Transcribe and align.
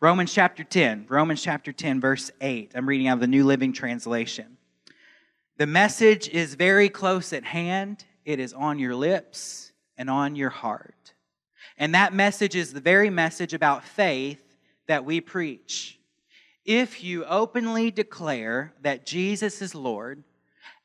Romans 0.00 0.30
chapter 0.30 0.62
10, 0.62 1.06
Romans 1.08 1.42
chapter 1.42 1.72
10, 1.72 2.02
verse 2.02 2.30
8. 2.42 2.72
I'm 2.74 2.86
reading 2.86 3.08
out 3.08 3.14
of 3.14 3.20
the 3.20 3.26
New 3.26 3.46
Living 3.46 3.72
Translation. 3.72 4.58
The 5.56 5.66
message 5.66 6.28
is 6.28 6.54
very 6.54 6.90
close 6.90 7.32
at 7.32 7.44
hand, 7.44 8.04
it 8.26 8.38
is 8.38 8.52
on 8.52 8.78
your 8.78 8.94
lips 8.94 9.72
and 9.96 10.10
on 10.10 10.36
your 10.36 10.50
heart. 10.50 11.14
And 11.78 11.94
that 11.94 12.12
message 12.12 12.54
is 12.54 12.74
the 12.74 12.80
very 12.80 13.08
message 13.08 13.54
about 13.54 13.84
faith 13.84 14.38
that 14.86 15.06
we 15.06 15.22
preach. 15.22 15.98
If 16.66 17.02
you 17.02 17.24
openly 17.24 17.90
declare 17.90 18.74
that 18.82 19.06
Jesus 19.06 19.62
is 19.62 19.74
Lord 19.74 20.24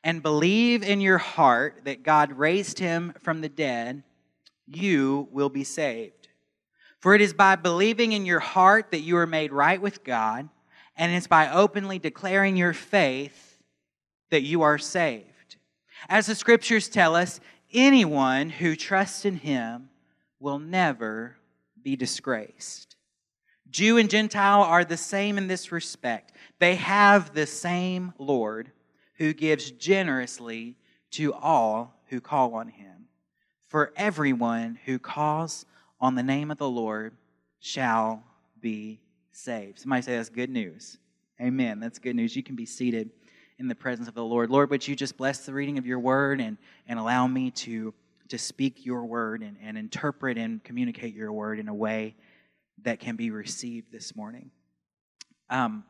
and 0.02 0.22
believe 0.22 0.82
in 0.82 1.02
your 1.02 1.18
heart 1.18 1.82
that 1.84 2.02
God 2.02 2.32
raised 2.32 2.78
him 2.78 3.12
from 3.20 3.42
the 3.42 3.50
dead, 3.50 4.04
you 4.66 5.28
will 5.30 5.50
be 5.50 5.64
saved. 5.64 6.21
For 7.02 7.16
it 7.16 7.20
is 7.20 7.34
by 7.34 7.56
believing 7.56 8.12
in 8.12 8.24
your 8.26 8.38
heart 8.38 8.92
that 8.92 9.00
you 9.00 9.16
are 9.16 9.26
made 9.26 9.52
right 9.52 9.82
with 9.82 10.04
God, 10.04 10.48
and 10.96 11.12
it's 11.12 11.26
by 11.26 11.50
openly 11.50 11.98
declaring 11.98 12.56
your 12.56 12.72
faith 12.72 13.58
that 14.30 14.42
you 14.42 14.62
are 14.62 14.78
saved. 14.78 15.56
As 16.08 16.26
the 16.26 16.36
scriptures 16.36 16.88
tell 16.88 17.16
us, 17.16 17.40
anyone 17.72 18.50
who 18.50 18.76
trusts 18.76 19.24
in 19.24 19.34
him 19.34 19.88
will 20.38 20.60
never 20.60 21.36
be 21.82 21.96
disgraced. 21.96 22.94
Jew 23.68 23.98
and 23.98 24.08
Gentile 24.08 24.62
are 24.62 24.84
the 24.84 24.96
same 24.96 25.38
in 25.38 25.48
this 25.48 25.72
respect. 25.72 26.32
They 26.60 26.76
have 26.76 27.34
the 27.34 27.46
same 27.46 28.12
Lord 28.16 28.70
who 29.14 29.32
gives 29.32 29.72
generously 29.72 30.76
to 31.12 31.34
all 31.34 32.00
who 32.10 32.20
call 32.20 32.54
on 32.54 32.68
him. 32.68 33.08
For 33.66 33.92
everyone 33.96 34.78
who 34.84 35.00
calls 35.00 35.66
on 36.02 36.16
the 36.16 36.22
name 36.22 36.50
of 36.50 36.58
the 36.58 36.68
Lord 36.68 37.16
shall 37.60 38.24
be 38.60 39.00
saved. 39.30 39.78
Somebody 39.78 40.02
say 40.02 40.16
that's 40.16 40.28
good 40.28 40.50
news. 40.50 40.98
Amen. 41.40 41.78
That's 41.78 42.00
good 42.00 42.16
news. 42.16 42.34
You 42.34 42.42
can 42.42 42.56
be 42.56 42.66
seated 42.66 43.10
in 43.58 43.68
the 43.68 43.74
presence 43.76 44.08
of 44.08 44.14
the 44.14 44.24
Lord. 44.24 44.50
Lord, 44.50 44.68
would 44.70 44.86
you 44.86 44.96
just 44.96 45.16
bless 45.16 45.46
the 45.46 45.52
reading 45.52 45.78
of 45.78 45.86
your 45.86 46.00
word 46.00 46.40
and, 46.40 46.58
and 46.88 46.98
allow 46.98 47.28
me 47.28 47.52
to, 47.52 47.94
to 48.28 48.36
speak 48.36 48.84
your 48.84 49.04
word 49.04 49.42
and, 49.42 49.56
and 49.62 49.78
interpret 49.78 50.36
and 50.36 50.62
communicate 50.64 51.14
your 51.14 51.32
word 51.32 51.60
in 51.60 51.68
a 51.68 51.74
way 51.74 52.16
that 52.82 52.98
can 52.98 53.14
be 53.14 53.30
received 53.30 53.92
this 53.92 54.16
morning. 54.16 54.50
Um, 55.50 55.84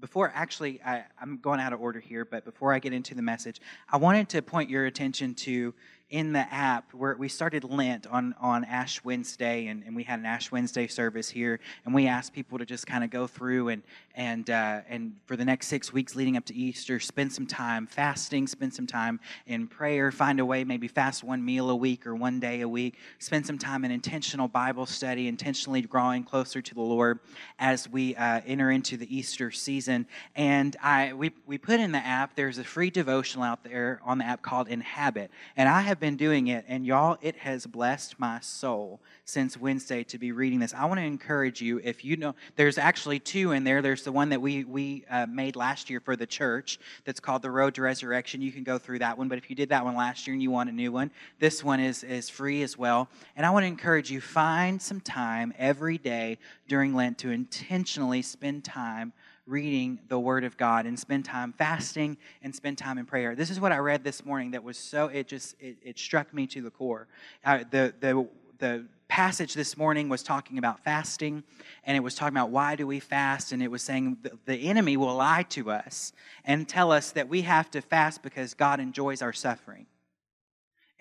before 0.00 0.32
actually, 0.34 0.80
I, 0.84 1.04
I'm 1.20 1.38
going 1.38 1.60
out 1.60 1.72
of 1.72 1.80
order 1.80 2.00
here, 2.00 2.24
but 2.24 2.44
before 2.44 2.72
I 2.72 2.80
get 2.80 2.92
into 2.92 3.14
the 3.14 3.22
message, 3.22 3.60
I 3.88 3.98
wanted 3.98 4.28
to 4.30 4.42
point 4.42 4.68
your 4.68 4.86
attention 4.86 5.34
to 5.36 5.72
in 6.12 6.34
the 6.34 6.46
app 6.52 6.92
where 6.92 7.16
we 7.16 7.26
started 7.26 7.64
Lent 7.64 8.06
on, 8.06 8.34
on 8.38 8.64
Ash 8.66 9.02
Wednesday, 9.02 9.68
and, 9.68 9.82
and 9.86 9.96
we 9.96 10.02
had 10.02 10.18
an 10.18 10.26
Ash 10.26 10.52
Wednesday 10.52 10.86
service 10.86 11.30
here, 11.30 11.58
and 11.86 11.94
we 11.94 12.06
asked 12.06 12.34
people 12.34 12.58
to 12.58 12.66
just 12.66 12.86
kind 12.86 13.02
of 13.02 13.08
go 13.08 13.26
through 13.26 13.68
and 13.70 13.82
and 14.14 14.50
uh, 14.50 14.82
and 14.90 15.14
for 15.24 15.36
the 15.36 15.44
next 15.44 15.68
six 15.68 15.90
weeks 15.90 16.14
leading 16.14 16.36
up 16.36 16.44
to 16.44 16.54
Easter, 16.54 17.00
spend 17.00 17.32
some 17.32 17.46
time 17.46 17.86
fasting, 17.86 18.46
spend 18.46 18.74
some 18.74 18.86
time 18.86 19.20
in 19.46 19.66
prayer, 19.66 20.12
find 20.12 20.38
a 20.38 20.44
way 20.44 20.64
maybe 20.64 20.86
fast 20.86 21.24
one 21.24 21.42
meal 21.42 21.70
a 21.70 21.74
week 21.74 22.06
or 22.06 22.14
one 22.14 22.38
day 22.38 22.60
a 22.60 22.68
week, 22.68 22.98
spend 23.18 23.46
some 23.46 23.56
time 23.56 23.82
in 23.86 23.90
intentional 23.90 24.48
Bible 24.48 24.84
study, 24.84 25.28
intentionally 25.28 25.80
growing 25.80 26.24
closer 26.24 26.60
to 26.60 26.74
the 26.74 26.82
Lord 26.82 27.20
as 27.58 27.88
we 27.88 28.14
uh, 28.16 28.42
enter 28.46 28.70
into 28.70 28.98
the 28.98 29.16
Easter 29.16 29.50
season. 29.50 30.06
And 30.36 30.76
I 30.82 31.14
we 31.14 31.32
we 31.46 31.56
put 31.56 31.80
in 31.80 31.92
the 31.92 32.04
app. 32.04 32.36
There's 32.36 32.58
a 32.58 32.64
free 32.64 32.90
devotional 32.90 33.44
out 33.44 33.64
there 33.64 34.00
on 34.04 34.18
the 34.18 34.26
app 34.26 34.42
called 34.42 34.68
Inhabit, 34.68 35.30
and 35.56 35.70
I 35.70 35.80
have 35.80 36.01
been 36.02 36.16
doing 36.16 36.48
it, 36.48 36.64
and 36.66 36.84
y'all, 36.84 37.16
it 37.22 37.36
has 37.36 37.64
blessed 37.64 38.18
my 38.18 38.40
soul 38.40 39.00
since 39.24 39.56
Wednesday 39.56 40.02
to 40.02 40.18
be 40.18 40.32
reading 40.32 40.58
this. 40.58 40.74
I 40.74 40.84
want 40.86 40.98
to 40.98 41.06
encourage 41.06 41.62
you, 41.62 41.80
if 41.84 42.04
you 42.04 42.16
know, 42.16 42.34
there's 42.56 42.76
actually 42.76 43.20
two 43.20 43.52
in 43.52 43.62
there. 43.62 43.82
There's 43.82 44.02
the 44.02 44.10
one 44.10 44.28
that 44.30 44.42
we, 44.42 44.64
we 44.64 45.04
uh, 45.08 45.26
made 45.26 45.54
last 45.54 45.88
year 45.88 46.00
for 46.00 46.16
the 46.16 46.26
church 46.26 46.80
that's 47.04 47.20
called 47.20 47.42
The 47.42 47.52
Road 47.52 47.76
to 47.76 47.82
Resurrection. 47.82 48.42
You 48.42 48.50
can 48.50 48.64
go 48.64 48.78
through 48.78 48.98
that 48.98 49.16
one, 49.16 49.28
but 49.28 49.38
if 49.38 49.48
you 49.48 49.54
did 49.54 49.68
that 49.68 49.84
one 49.84 49.94
last 49.94 50.26
year 50.26 50.34
and 50.34 50.42
you 50.42 50.50
want 50.50 50.68
a 50.68 50.72
new 50.72 50.90
one, 50.90 51.12
this 51.38 51.62
one 51.62 51.78
is, 51.78 52.02
is 52.02 52.28
free 52.28 52.62
as 52.62 52.76
well. 52.76 53.08
And 53.36 53.46
I 53.46 53.50
want 53.50 53.62
to 53.62 53.68
encourage 53.68 54.10
you, 54.10 54.20
find 54.20 54.82
some 54.82 55.00
time 55.00 55.54
every 55.56 55.98
day 55.98 56.38
during 56.66 56.96
Lent 56.96 57.18
to 57.18 57.30
intentionally 57.30 58.22
spend 58.22 58.64
time 58.64 59.12
reading 59.52 60.00
the 60.08 60.18
Word 60.18 60.44
of 60.44 60.56
God 60.56 60.86
and 60.86 60.98
spend 60.98 61.26
time 61.26 61.52
fasting 61.52 62.16
and 62.42 62.54
spend 62.54 62.78
time 62.78 62.96
in 62.96 63.04
prayer. 63.04 63.36
This 63.36 63.50
is 63.50 63.60
what 63.60 63.70
I 63.70 63.76
read 63.76 64.02
this 64.02 64.24
morning 64.24 64.52
that 64.52 64.64
was 64.64 64.78
so, 64.78 65.08
it 65.08 65.28
just, 65.28 65.54
it, 65.60 65.76
it 65.82 65.98
struck 65.98 66.32
me 66.32 66.46
to 66.48 66.62
the 66.62 66.70
core. 66.70 67.06
Uh, 67.44 67.58
the, 67.70 67.92
the, 68.00 68.26
the 68.58 68.86
passage 69.08 69.52
this 69.52 69.76
morning 69.76 70.08
was 70.08 70.22
talking 70.22 70.56
about 70.56 70.82
fasting 70.82 71.44
and 71.84 71.98
it 71.98 72.00
was 72.00 72.14
talking 72.14 72.34
about 72.34 72.48
why 72.48 72.74
do 72.74 72.86
we 72.86 72.98
fast 72.98 73.52
and 73.52 73.62
it 73.62 73.70
was 73.70 73.82
saying 73.82 74.16
the, 74.22 74.32
the 74.46 74.56
enemy 74.70 74.96
will 74.96 75.14
lie 75.14 75.42
to 75.42 75.70
us 75.70 76.14
and 76.46 76.66
tell 76.66 76.90
us 76.90 77.12
that 77.12 77.28
we 77.28 77.42
have 77.42 77.70
to 77.70 77.82
fast 77.82 78.22
because 78.22 78.54
god 78.54 78.80
enjoys 78.80 79.20
our 79.20 79.34
suffering 79.34 79.84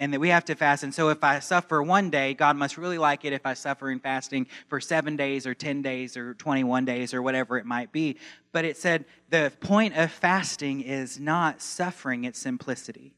and 0.02 0.12
that 0.12 0.20
we 0.20 0.30
have 0.30 0.44
to 0.46 0.56
fast. 0.56 0.84
And 0.84 0.94
so 0.94 1.10
if 1.10 1.24
I 1.24 1.40
suffer 1.40 1.82
one 1.84 2.10
day, 2.10 2.34
God 2.34 2.58
must 2.58 2.76
really 2.76 2.98
like 2.98 3.24
it 3.24 3.34
if 3.34 3.46
I 3.46 3.54
suffer 3.54 3.92
in 3.92 4.00
fasting 4.00 4.48
for 4.68 4.82
seven 4.82 5.16
days 5.16 5.46
or 5.46 5.54
10 5.54 5.84
days 5.84 6.18
or 6.18 6.34
21 6.34 6.86
days 6.86 7.14
or 7.14 7.22
whatever 7.22 7.60
it 7.60 7.68
might 7.68 7.92
be. 7.92 8.18
But 8.52 8.66
it 8.66 8.78
said 8.78 9.06
the 9.30 9.54
point 9.62 9.96
of 9.96 10.12
fasting 10.12 10.82
is 10.82 11.20
not 11.20 11.62
suffering, 11.62 12.24
it's 12.24 12.40
simplicity. 12.40 13.14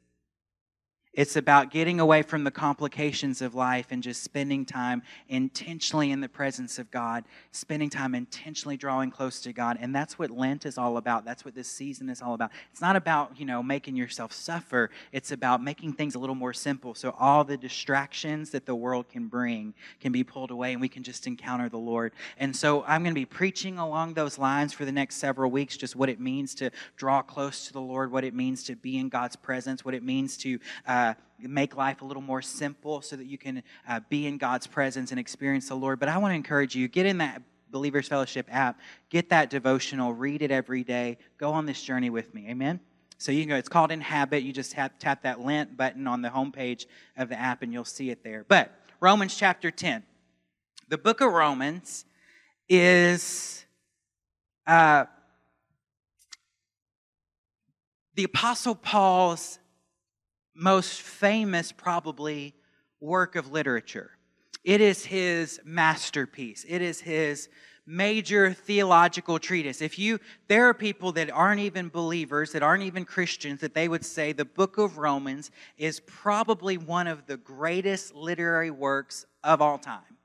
It's 1.13 1.35
about 1.35 1.69
getting 1.69 1.99
away 1.99 2.23
from 2.23 2.43
the 2.43 2.49
complications 2.49 3.43
of 3.43 3.53
life 3.53 3.87
and 3.91 4.01
just 4.01 4.23
spending 4.23 4.65
time 4.65 5.03
intentionally 5.29 6.09
in 6.09 6.21
the 6.21 6.29
presence 6.29 6.79
of 6.79 6.89
God, 6.89 7.23
spending 7.51 7.91
time 7.91 8.15
intentionally 8.15 8.77
drawing 8.77 9.11
close 9.11 9.39
to 9.41 9.53
God. 9.53 9.77
And 9.79 9.93
that's 9.93 10.17
what 10.17 10.31
Lent 10.31 10.65
is 10.65 10.75
all 10.75 10.97
about. 10.97 11.23
That's 11.23 11.45
what 11.45 11.53
this 11.53 11.67
season 11.67 12.09
is 12.09 12.19
all 12.23 12.33
about. 12.33 12.49
It's 12.71 12.81
not 12.81 12.95
about, 12.95 13.39
you 13.39 13.45
know, 13.45 13.61
making 13.61 13.95
yourself 13.95 14.33
suffer. 14.33 14.89
It's 15.11 15.31
about 15.31 15.63
making 15.63 15.93
things 15.93 16.15
a 16.15 16.19
little 16.19 16.33
more 16.33 16.53
simple 16.53 16.95
so 16.95 17.15
all 17.19 17.43
the 17.43 17.57
distractions 17.57 18.49
that 18.49 18.65
the 18.65 18.73
world 18.73 19.07
can 19.07 19.27
bring 19.27 19.75
can 19.99 20.11
be 20.11 20.23
pulled 20.23 20.49
away 20.49 20.71
and 20.71 20.81
we 20.81 20.89
can 20.89 21.03
just 21.03 21.27
encounter 21.27 21.69
the 21.69 21.77
Lord. 21.77 22.13
And 22.39 22.55
so 22.55 22.83
I'm 22.85 23.03
going 23.03 23.13
to 23.13 23.19
be 23.19 23.25
preaching 23.25 23.77
along 23.77 24.15
those 24.15 24.39
lines 24.39 24.73
for 24.73 24.83
the 24.83 24.91
next 24.91 25.17
several 25.17 25.51
weeks, 25.51 25.77
just 25.77 25.95
what 25.95 26.09
it 26.09 26.19
means 26.19 26.55
to 26.55 26.71
draw 26.95 27.21
close 27.21 27.67
to 27.67 27.73
the 27.73 27.81
Lord, 27.81 28.11
what 28.11 28.23
it 28.23 28.33
means 28.33 28.63
to 28.63 28.75
be 28.75 28.97
in 28.97 29.09
God's 29.09 29.35
presence, 29.35 29.85
what 29.85 29.93
it 29.93 30.01
means 30.01 30.37
to 30.37 30.59
uh, 30.87 31.02
make 31.47 31.75
life 31.75 32.01
a 32.01 32.05
little 32.05 32.21
more 32.21 32.41
simple 32.41 33.01
so 33.01 33.15
that 33.15 33.25
you 33.25 33.37
can 33.37 33.63
uh, 33.87 33.99
be 34.09 34.27
in 34.27 34.37
God's 34.37 34.67
presence 34.67 35.11
and 35.11 35.19
experience 35.19 35.69
the 35.69 35.75
Lord. 35.75 35.99
But 35.99 36.09
I 36.09 36.17
want 36.17 36.31
to 36.31 36.35
encourage 36.35 36.75
you 36.75 36.87
get 36.87 37.05
in 37.05 37.19
that 37.19 37.41
Believers 37.69 38.07
Fellowship 38.07 38.47
app, 38.51 38.79
get 39.09 39.29
that 39.29 39.49
devotional, 39.49 40.13
read 40.13 40.41
it 40.41 40.51
every 40.51 40.83
day, 40.83 41.17
go 41.37 41.51
on 41.51 41.65
this 41.65 41.81
journey 41.81 42.09
with 42.09 42.33
me. 42.33 42.47
Amen. 42.49 42.79
So 43.17 43.31
you 43.31 43.41
can 43.41 43.49
go, 43.49 43.55
it's 43.55 43.69
called 43.69 43.91
Inhabit. 43.91 44.43
You 44.43 44.53
just 44.53 44.73
have, 44.73 44.97
tap 44.99 45.23
that 45.23 45.41
Lent 45.41 45.75
button 45.75 46.07
on 46.07 46.21
the 46.21 46.29
homepage 46.29 46.85
of 47.17 47.29
the 47.29 47.39
app 47.39 47.61
and 47.61 47.73
you'll 47.73 47.85
see 47.85 48.09
it 48.09 48.23
there. 48.23 48.45
But 48.47 48.71
Romans 48.99 49.35
chapter 49.35 49.71
10. 49.71 50.03
The 50.89 50.97
book 50.97 51.21
of 51.21 51.31
Romans 51.31 52.05
is 52.69 53.65
uh, 54.67 55.05
the 58.15 58.25
Apostle 58.25 58.75
Paul's 58.75 59.59
most 60.55 61.01
famous, 61.01 61.71
probably, 61.71 62.53
work 62.99 63.35
of 63.35 63.51
literature. 63.51 64.11
It 64.63 64.81
is 64.81 65.05
his 65.05 65.59
masterpiece. 65.65 66.65
It 66.67 66.81
is 66.81 67.01
his 67.01 67.49
major 67.85 68.53
theological 68.53 69.39
treatise. 69.39 69.81
If 69.81 69.99
you, 69.99 70.19
there 70.47 70.69
are 70.69 70.73
people 70.73 71.11
that 71.13 71.29
aren't 71.29 71.59
even 71.59 71.89
believers, 71.89 72.53
that 72.53 72.63
aren't 72.63 72.83
even 72.83 73.03
Christians, 73.03 73.59
that 73.59 73.73
they 73.73 73.89
would 73.89 74.05
say 74.05 74.31
the 74.31 74.45
book 74.45 74.77
of 74.77 74.97
Romans 74.97 75.51
is 75.77 75.99
probably 75.99 76.77
one 76.77 77.07
of 77.07 77.25
the 77.25 77.35
greatest 77.35 78.15
literary 78.15 78.71
works 78.71 79.25
of 79.43 79.61
all 79.61 79.77
time 79.77 80.17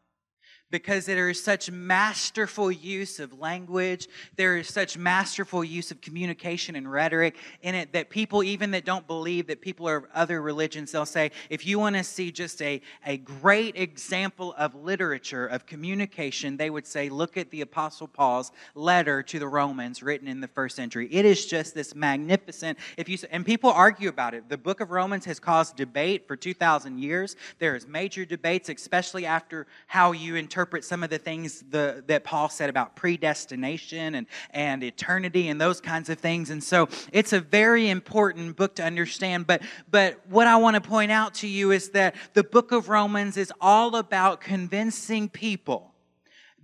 because 0.71 1.07
there 1.07 1.29
is 1.29 1.43
such 1.43 1.71
masterful 1.71 2.71
use 2.71 3.21
of 3.21 3.39
language 3.39 4.09
there 4.37 4.57
is 4.57 4.69
such 4.69 4.99
masterful 4.99 5.65
use 5.65 5.91
of 5.91 6.01
communication 6.01 6.77
and 6.77 6.91
rhetoric 6.91 7.37
in 7.63 7.75
it 7.75 7.93
that 7.93 8.11
people 8.11 8.43
even 8.43 8.71
that 8.71 8.85
don't 8.85 9.07
believe 9.07 9.47
that 9.47 9.61
people 9.61 9.89
are 9.89 9.97
of 9.97 10.07
other 10.15 10.43
religions 10.43 10.93
they'll 10.93 11.07
say 11.07 11.31
if 11.51 11.67
you 11.67 11.79
want 11.79 11.97
to 11.97 12.05
see 12.05 12.31
just 12.31 12.61
a, 12.63 12.81
a 13.07 13.17
great 13.19 13.77
example 13.77 14.55
of 14.59 14.75
literature 14.75 15.47
of 15.47 15.67
communication 15.67 16.57
they 16.57 16.71
would 16.71 16.87
say 16.87 17.09
look 17.09 17.37
at 17.37 17.51
the 17.51 17.61
apostle 17.61 18.07
paul's 18.07 18.53
letter 18.75 19.23
to 19.23 19.39
the 19.39 19.49
romans 19.49 20.03
written 20.03 20.29
in 20.29 20.41
the 20.41 20.49
first 20.49 20.77
century. 20.77 21.09
It 21.11 21.25
is 21.25 21.47
just 21.47 21.75
this 21.75 21.95
magnificent 21.95 22.79
if 22.97 23.09
you 23.09 23.19
and 23.31 23.45
people 23.45 23.71
argue 23.71 24.09
about 24.09 24.35
it. 24.35 24.49
The 24.49 24.59
book 24.59 24.81
of 24.81 24.91
romans 24.91 25.25
has 25.25 25.41
caused 25.41 25.77
debate 25.77 26.27
for 26.27 26.37
2000 26.37 26.99
years. 26.99 27.37
There 27.59 27.75
is 27.75 27.87
major 27.87 28.25
debates 28.25 28.69
especially 28.69 29.27
after 29.27 29.67
how 29.87 30.13
you 30.13 30.37
interpret 30.37 30.58
interpret 30.59 30.85
some 30.85 31.05
of 31.05 31.11
the 31.11 31.19
things 31.19 31.63
the, 31.71 32.03
that 32.09 32.25
Paul 32.25 32.49
said 32.49 32.69
about 32.69 32.97
predestination 32.97 34.17
and, 34.17 34.27
and 34.51 34.83
eternity 34.83 35.47
and 35.47 35.61
those 35.61 35.81
kinds 35.81 36.09
of 36.09 36.19
things. 36.19 36.51
And 36.51 36.65
so 36.65 36.89
it's 37.13 37.33
a 37.33 37.39
very 37.39 37.89
important 37.89 38.57
book 38.57 38.75
to 38.75 38.83
understand. 38.83 39.47
But, 39.47 39.63
but 39.89 40.19
what 40.29 40.49
I 40.49 40.57
want 40.57 40.75
to 40.75 40.81
point 40.81 41.13
out 41.13 41.35
to 41.35 41.47
you 41.47 41.71
is 41.71 41.91
that 41.91 42.17
the 42.35 42.43
book 42.43 42.73
of 42.73 42.89
Romans 42.89 43.37
is 43.37 43.53
all 43.61 43.95
about 43.95 44.41
convincing 44.41 45.29
people 45.29 45.95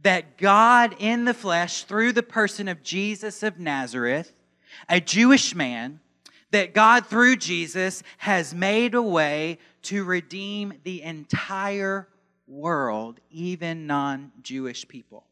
that 0.03 0.39
God 0.39 0.97
in 0.99 1.25
the 1.25 1.33
flesh, 1.33 1.85
through 1.85 2.15
the 2.15 2.25
person 2.25 2.67
of 2.67 2.83
Jesus 2.83 3.45
of 3.45 3.61
Nazareth, 3.61 4.33
a 4.89 5.01
Jewish 5.01 5.55
man, 5.55 6.01
that 6.51 6.75
God 6.75 7.07
through 7.07 7.37
Jesus 7.37 8.03
has 8.19 8.53
made 8.53 8.97
a 8.97 9.03
way 9.03 9.59
to 9.83 10.03
redeem 10.03 10.75
the 10.83 11.01
entire 11.01 12.09
world, 12.47 13.21
even 13.31 13.87
non 13.87 14.33
Jewish 14.43 14.87
people. 14.87 15.25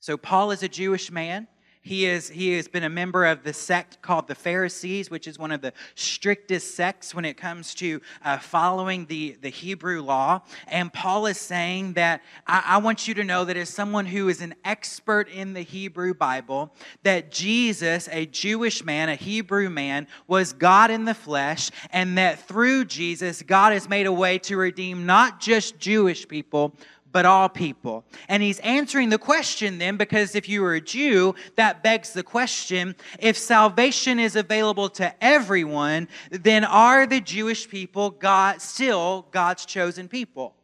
So, 0.00 0.16
Paul 0.16 0.50
is 0.50 0.62
a 0.62 0.68
Jewish 0.68 1.10
man. 1.10 1.48
He, 1.82 2.06
is, 2.06 2.28
he 2.28 2.52
has 2.54 2.68
been 2.68 2.84
a 2.84 2.88
member 2.90 3.24
of 3.24 3.44
the 3.44 3.52
sect 3.52 4.02
called 4.02 4.28
the 4.28 4.34
Pharisees, 4.34 5.10
which 5.10 5.26
is 5.26 5.38
one 5.38 5.52
of 5.52 5.60
the 5.60 5.72
strictest 5.94 6.74
sects 6.74 7.14
when 7.14 7.24
it 7.24 7.36
comes 7.36 7.74
to 7.76 8.00
uh, 8.24 8.38
following 8.38 9.06
the, 9.06 9.36
the 9.40 9.48
Hebrew 9.48 10.02
law. 10.02 10.42
And 10.66 10.92
Paul 10.92 11.26
is 11.26 11.38
saying 11.38 11.94
that 11.94 12.22
I, 12.46 12.62
I 12.66 12.76
want 12.78 13.08
you 13.08 13.14
to 13.14 13.24
know 13.24 13.44
that 13.44 13.56
as 13.56 13.68
someone 13.68 14.06
who 14.06 14.28
is 14.28 14.42
an 14.42 14.54
expert 14.64 15.28
in 15.28 15.54
the 15.54 15.62
Hebrew 15.62 16.14
Bible, 16.14 16.74
that 17.04 17.30
Jesus, 17.30 18.08
a 18.12 18.26
Jewish 18.26 18.84
man, 18.84 19.08
a 19.08 19.14
Hebrew 19.14 19.70
man, 19.70 20.06
was 20.26 20.52
God 20.52 20.90
in 20.90 21.04
the 21.04 21.14
flesh, 21.14 21.70
and 21.90 22.18
that 22.18 22.40
through 22.40 22.84
Jesus, 22.86 23.42
God 23.42 23.72
has 23.72 23.88
made 23.88 24.06
a 24.06 24.12
way 24.12 24.38
to 24.40 24.56
redeem 24.56 25.06
not 25.06 25.40
just 25.40 25.78
Jewish 25.78 26.26
people, 26.26 26.74
but 27.12 27.26
all 27.26 27.48
people. 27.48 28.04
And 28.28 28.42
he's 28.42 28.58
answering 28.60 29.08
the 29.08 29.18
question 29.18 29.78
then, 29.78 29.96
because 29.96 30.34
if 30.34 30.48
you 30.48 30.64
are 30.64 30.74
a 30.74 30.80
Jew, 30.80 31.34
that 31.56 31.82
begs 31.82 32.12
the 32.12 32.22
question 32.22 32.94
if 33.18 33.36
salvation 33.36 34.18
is 34.18 34.36
available 34.36 34.88
to 34.90 35.14
everyone, 35.24 36.08
then 36.30 36.64
are 36.64 37.06
the 37.06 37.20
Jewish 37.20 37.68
people 37.68 38.10
God, 38.10 38.60
still 38.60 39.26
God's 39.30 39.64
chosen 39.66 40.08
people? 40.08 40.54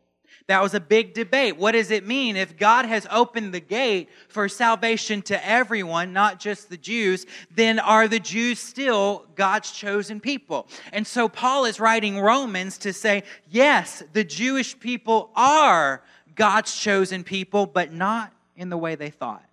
That 0.46 0.62
was 0.62 0.74
a 0.74 0.80
big 0.80 1.14
debate. 1.14 1.56
What 1.56 1.72
does 1.72 1.90
it 1.90 2.06
mean 2.06 2.36
if 2.36 2.58
God 2.58 2.84
has 2.84 3.06
opened 3.10 3.54
the 3.54 3.60
gate 3.60 4.10
for 4.28 4.46
salvation 4.46 5.22
to 5.22 5.48
everyone, 5.48 6.12
not 6.12 6.38
just 6.38 6.68
the 6.68 6.76
Jews? 6.76 7.24
Then 7.50 7.78
are 7.78 8.08
the 8.08 8.20
Jews 8.20 8.58
still 8.58 9.24
God's 9.36 9.72
chosen 9.72 10.20
people? 10.20 10.68
And 10.92 11.06
so 11.06 11.30
Paul 11.30 11.64
is 11.64 11.80
writing 11.80 12.20
Romans 12.20 12.76
to 12.78 12.92
say, 12.92 13.22
yes, 13.48 14.02
the 14.12 14.24
Jewish 14.24 14.78
people 14.78 15.30
are 15.34 16.02
God's 16.34 16.74
chosen 16.76 17.24
people, 17.24 17.66
but 17.66 17.92
not 17.92 18.32
in 18.56 18.68
the 18.70 18.76
way 18.76 18.94
they 18.94 19.10
thought. 19.10 19.44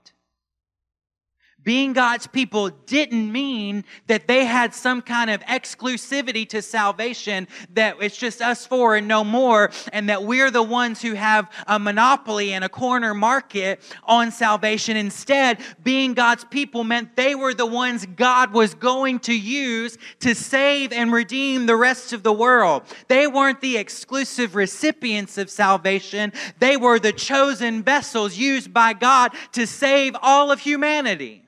Being 1.64 1.94
God's 1.94 2.26
people 2.26 2.70
didn't 2.70 3.32
mean 3.32 3.84
that 4.08 4.28
they 4.28 4.46
had 4.46 4.74
some 4.74 5.02
kind 5.02 5.30
of 5.30 5.42
exclusivity 5.42 6.50
to 6.50 6.62
salvation, 6.62 7.48
that 7.76 7.98
it's 8.02 8.18
just 8.18 8.42
us 8.42 8.66
four 8.66 8.96
and 8.96 9.08
no 9.08 9.24
more, 9.24 9.70
and 9.94 10.10
that 10.10 10.24
we're 10.24 10.50
the 10.50 10.64
ones 10.64 11.04
who 11.04 11.14
have 11.14 11.52
a 11.68 11.78
monopoly 11.78 12.54
and 12.54 12.64
a 12.64 12.70
corner 12.70 13.14
market 13.14 13.80
on 14.06 14.32
salvation. 14.32 14.98
Instead, 14.98 15.60
being 15.84 16.16
God's 16.16 16.46
people 16.46 16.84
meant 16.84 17.16
they 17.16 17.36
were 17.36 17.54
the 17.54 17.68
ones 17.68 18.08
God 18.08 18.54
was 18.54 18.74
going 18.74 19.20
to 19.20 19.38
use 19.38 20.00
to 20.22 20.34
save 20.34 20.92
and 20.92 21.12
redeem 21.12 21.68
the 21.68 21.76
rest 21.76 22.12
of 22.12 22.24
the 22.24 22.34
world. 22.34 22.82
They 23.08 23.28
weren't 23.28 23.62
the 23.62 23.78
exclusive 23.78 24.56
recipients 24.56 25.38
of 25.38 25.50
salvation, 25.52 26.34
they 26.58 26.76
were 26.76 26.98
the 26.98 27.14
chosen 27.14 27.84
vessels 27.84 28.36
used 28.36 28.74
by 28.74 28.94
God 28.94 29.32
to 29.52 29.68
save 29.68 30.16
all 30.24 30.52
of 30.52 30.60
humanity. 30.60 31.42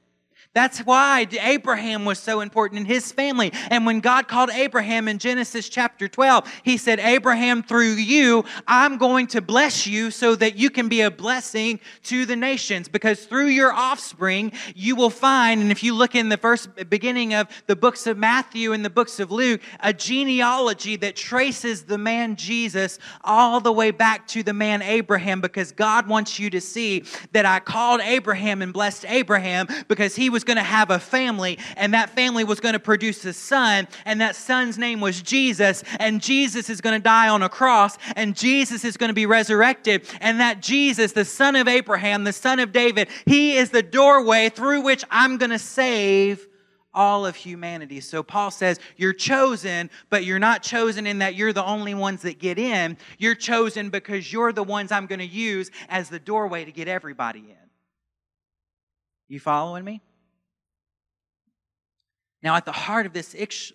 That's 0.54 0.80
why 0.80 1.28
Abraham 1.42 2.06
was 2.06 2.20
so 2.20 2.42
important 2.42 2.80
in 2.80 2.86
his 2.86 3.12
family. 3.12 3.52
And 3.72 3.88
when 3.88 4.02
God 4.02 4.28
called 4.28 4.52
Abraham 4.52 5.08
in 5.08 5.18
Genesis 5.18 5.68
chapter 5.68 6.08
12, 6.08 6.62
he 6.62 6.78
said, 6.78 7.00
Abraham, 7.00 7.64
through 7.64 7.94
you, 7.94 8.46
I'm 8.68 8.98
going 8.98 9.26
to 9.28 9.42
bless 9.42 9.88
you 9.88 10.12
so 10.12 10.36
that 10.36 10.56
you 10.56 10.70
can 10.70 10.90
be 10.90 11.02
a 11.02 11.10
blessing 11.10 11.80
to 12.04 12.28
the 12.28 12.36
nations. 12.36 12.88
Because 12.88 13.26
through 13.26 13.48
your 13.48 13.74
offspring, 13.74 14.52
you 14.76 14.96
will 14.96 15.10
find, 15.10 15.60
and 15.60 15.72
if 15.72 15.82
you 15.82 15.96
look 15.96 16.14
in 16.14 16.30
the 16.30 16.38
first 16.38 16.70
beginning 16.88 17.34
of 17.34 17.48
the 17.66 17.76
books 17.76 18.06
of 18.06 18.20
Matthew 18.20 18.74
and 18.74 18.86
the 18.86 18.92
books 18.92 19.20
of 19.20 19.32
Luke, 19.32 19.60
a 19.80 19.92
genealogy 19.92 20.98
that 20.98 21.16
traces 21.16 21.84
the 21.84 21.98
man 21.98 22.36
Jesus 22.36 23.00
all 23.24 23.60
the 23.60 23.72
way 23.72 23.90
back 23.90 24.28
to 24.28 24.44
the 24.44 24.54
man 24.54 24.84
Abraham. 24.84 25.42
Because 25.42 25.72
God 25.72 26.08
wants 26.08 26.38
you 26.38 26.52
to 26.52 26.62
see 26.62 27.06
that 27.32 27.48
I 27.48 27.60
called 27.60 28.02
Abraham 28.02 28.62
and 28.62 28.72
blessed 28.72 29.06
Abraham 29.08 29.68
because 29.88 30.16
he 30.16 30.30
was 30.30 30.43
was 30.44 30.46
going 30.46 30.58
to 30.58 30.64
have 30.64 30.90
a 30.90 31.00
family, 31.00 31.58
and 31.78 31.94
that 31.94 32.10
family 32.10 32.44
was 32.44 32.60
going 32.60 32.74
to 32.74 32.80
produce 32.80 33.24
a 33.24 33.32
son, 33.32 33.88
and 34.04 34.20
that 34.20 34.36
son's 34.36 34.78
name 34.78 35.00
was 35.00 35.22
Jesus, 35.22 35.86
and 36.00 36.22
Jesus 36.22 36.70
is 36.70 36.82
going 36.82 37.00
to 37.00 37.02
die 37.02 37.30
on 37.30 37.42
a 37.42 37.48
cross, 37.48 37.98
and 38.18 38.36
Jesus 38.36 38.84
is 38.84 38.98
going 38.98 39.08
to 39.08 39.14
be 39.14 39.26
resurrected, 39.26 40.06
and 40.20 40.42
that 40.42 40.62
Jesus, 40.62 41.14
the 41.14 41.24
son 41.24 41.56
of 41.56 41.70
Abraham, 41.70 42.26
the 42.26 42.34
son 42.34 42.60
of 42.60 42.74
David, 42.74 43.08
he 43.26 43.56
is 43.56 43.70
the 43.70 43.82
doorway 43.82 44.50
through 44.50 44.82
which 44.82 45.06
I'm 45.10 45.38
going 45.38 45.52
to 45.52 45.60
save 45.60 46.46
all 46.94 47.26
of 47.26 47.38
humanity. 47.38 48.02
So 48.02 48.22
Paul 48.22 48.52
says, 48.52 48.82
You're 48.98 49.14
chosen, 49.14 49.90
but 50.10 50.26
you're 50.26 50.40
not 50.40 50.62
chosen 50.62 51.08
in 51.08 51.20
that 51.20 51.36
you're 51.36 51.54
the 51.54 51.64
only 51.64 51.94
ones 51.94 52.22
that 52.24 52.38
get 52.38 52.60
in. 52.60 52.98
You're 53.18 53.34
chosen 53.34 53.90
because 53.90 54.32
you're 54.32 54.52
the 54.52 54.64
ones 54.64 54.92
I'm 54.92 55.08
going 55.08 55.20
to 55.20 55.26
use 55.26 55.72
as 55.88 56.10
the 56.10 56.20
doorway 56.20 56.66
to 56.66 56.72
get 56.74 56.90
everybody 56.90 57.40
in. 57.40 57.70
You 59.30 59.40
following 59.40 59.86
me? 59.86 60.02
Now, 62.44 62.56
at 62.56 62.66
the 62.66 62.74
heart 62.74 63.06
of 63.06 63.14
this 63.14 63.34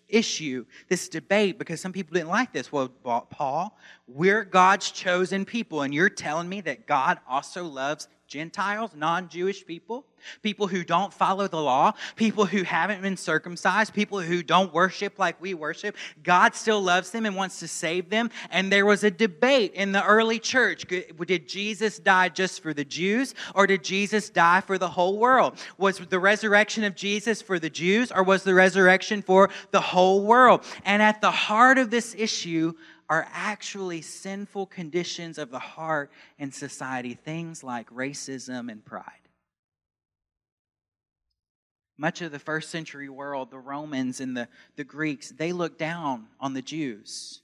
issue, 0.09 0.67
this 0.89 1.09
debate, 1.09 1.59
because 1.59 1.81
some 1.81 1.93
people 1.93 2.13
didn't 2.13 2.29
like 2.29 2.53
this, 2.53 2.71
well, 2.71 2.89
Paul, 2.89 3.79
we're 4.07 4.45
God's 4.45 4.91
chosen 4.91 5.47
people, 5.47 5.83
and 5.83 5.95
you're 5.95 6.11
telling 6.11 6.51
me 6.51 6.61
that 6.61 6.87
God 6.87 7.19
also 7.27 7.65
loves 7.65 8.09
Gentiles, 8.29 8.91
non 8.95 9.31
Jewish 9.31 9.65
people, 9.65 10.05
people 10.43 10.67
who 10.67 10.85
don't 10.85 11.15
follow 11.15 11.49
the 11.49 11.61
law, 11.61 11.93
people 12.15 12.45
who 12.45 12.63
haven't 12.63 13.01
been 13.01 13.17
circumcised, 13.17 13.95
people 13.95 14.21
who 14.21 14.43
don't 14.43 14.73
worship 14.75 15.19
like 15.19 15.41
we 15.41 15.55
worship. 15.55 15.97
God 16.23 16.55
still 16.55 16.83
loves 16.83 17.11
them 17.11 17.25
and 17.25 17.35
wants 17.35 17.59
to 17.61 17.69
save 17.69 18.11
them. 18.11 18.31
And 18.51 18.71
there 18.71 18.85
was 18.85 19.03
a 19.03 19.11
debate 19.11 19.73
in 19.73 19.93
the 19.93 20.05
early 20.05 20.39
church 20.39 20.85
did 20.87 21.49
Jesus 21.49 21.99
die 21.99 22.29
just 22.29 22.63
for 22.63 22.75
the 22.75 22.85
Jews 22.85 23.35
or 23.55 23.67
did 23.67 23.83
Jesus 23.83 24.29
die 24.29 24.61
for 24.61 24.77
the 24.77 24.89
whole 24.89 25.19
world? 25.19 25.59
Was 25.79 25.99
the 25.99 26.19
resurrection 26.19 26.85
of 26.85 26.95
Jesus 26.95 27.41
for 27.41 27.59
the 27.59 27.71
Jews 27.71 28.13
or 28.13 28.23
was 28.23 28.45
the 28.45 28.55
resurrection 28.55 29.23
for 29.23 29.49
the 29.71 29.81
whole 29.81 30.23
world? 30.25 30.65
And 30.85 31.01
at 31.03 31.23
the 31.23 31.31
heart 31.31 31.79
of 31.79 31.91
this 31.91 32.15
issue, 32.17 32.75
are 33.09 33.27
actually 33.33 34.03
sinful 34.03 34.67
conditions 34.67 35.39
of 35.39 35.51
the 35.51 35.59
heart 35.59 36.11
and 36.39 36.53
society, 36.53 37.15
things 37.15 37.65
like 37.65 37.89
racism 37.91 38.71
and 38.71 38.85
pride. 38.85 39.05
Much 41.97 42.23
of 42.23 42.31
the 42.31 42.39
first 42.39 42.71
century 42.71 43.09
world, 43.09 43.51
the 43.51 43.59
Romans 43.59 44.21
and 44.21 44.37
the, 44.37 44.47
the 44.77 44.85
Greeks, 44.85 45.31
they 45.31 45.53
looked 45.53 45.79
down 45.79 46.29
on 46.39 46.53
the 46.55 46.63
Jews 46.63 47.41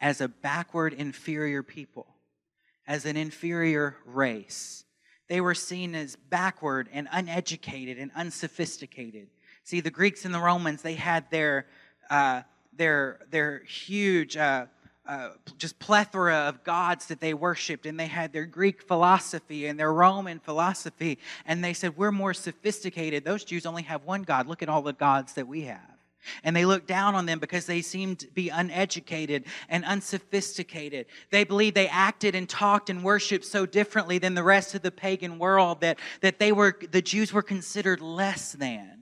as 0.00 0.20
a 0.20 0.28
backward, 0.28 0.94
inferior 0.94 1.62
people, 1.62 2.06
as 2.86 3.04
an 3.04 3.16
inferior 3.16 3.96
race. 4.06 4.84
They 5.28 5.40
were 5.40 5.54
seen 5.54 5.94
as 5.94 6.16
backward 6.16 6.88
and 6.92 7.08
uneducated 7.12 7.98
and 7.98 8.10
unsophisticated. 8.14 9.28
See, 9.64 9.80
the 9.80 9.90
Greeks 9.90 10.24
and 10.24 10.34
the 10.34 10.40
Romans, 10.40 10.82
they 10.82 10.94
had 10.94 11.30
their, 11.30 11.66
uh, 12.10 12.42
their, 12.72 13.20
their 13.30 13.62
huge 13.64 14.36
uh, 14.36 14.66
uh, 15.06 15.30
just 15.58 15.78
plethora 15.78 16.48
of 16.48 16.62
gods 16.62 17.06
that 17.06 17.20
they 17.20 17.34
worshiped, 17.34 17.86
and 17.86 17.98
they 17.98 18.06
had 18.06 18.32
their 18.32 18.46
Greek 18.46 18.82
philosophy 18.82 19.66
and 19.66 19.78
their 19.78 19.92
Roman 19.92 20.38
philosophy, 20.38 21.18
and 21.44 21.62
they 21.62 21.72
said, 21.72 21.96
We're 21.96 22.12
more 22.12 22.34
sophisticated. 22.34 23.24
Those 23.24 23.44
Jews 23.44 23.66
only 23.66 23.82
have 23.82 24.04
one 24.04 24.22
God. 24.22 24.46
Look 24.46 24.62
at 24.62 24.68
all 24.68 24.82
the 24.82 24.92
gods 24.92 25.34
that 25.34 25.48
we 25.48 25.62
have. 25.62 25.80
And 26.44 26.54
they 26.54 26.64
looked 26.64 26.86
down 26.86 27.16
on 27.16 27.26
them 27.26 27.40
because 27.40 27.66
they 27.66 27.82
seemed 27.82 28.20
to 28.20 28.28
be 28.28 28.48
uneducated 28.48 29.44
and 29.68 29.84
unsophisticated. 29.84 31.06
They 31.30 31.42
believed 31.42 31.76
they 31.76 31.88
acted 31.88 32.36
and 32.36 32.48
talked 32.48 32.90
and 32.90 33.02
worshiped 33.02 33.44
so 33.44 33.66
differently 33.66 34.18
than 34.18 34.34
the 34.34 34.44
rest 34.44 34.76
of 34.76 34.82
the 34.82 34.92
pagan 34.92 35.40
world 35.40 35.80
that, 35.80 35.98
that 36.20 36.38
they 36.38 36.52
were, 36.52 36.78
the 36.90 37.02
Jews 37.02 37.32
were 37.32 37.42
considered 37.42 38.00
less 38.00 38.52
than. 38.52 39.01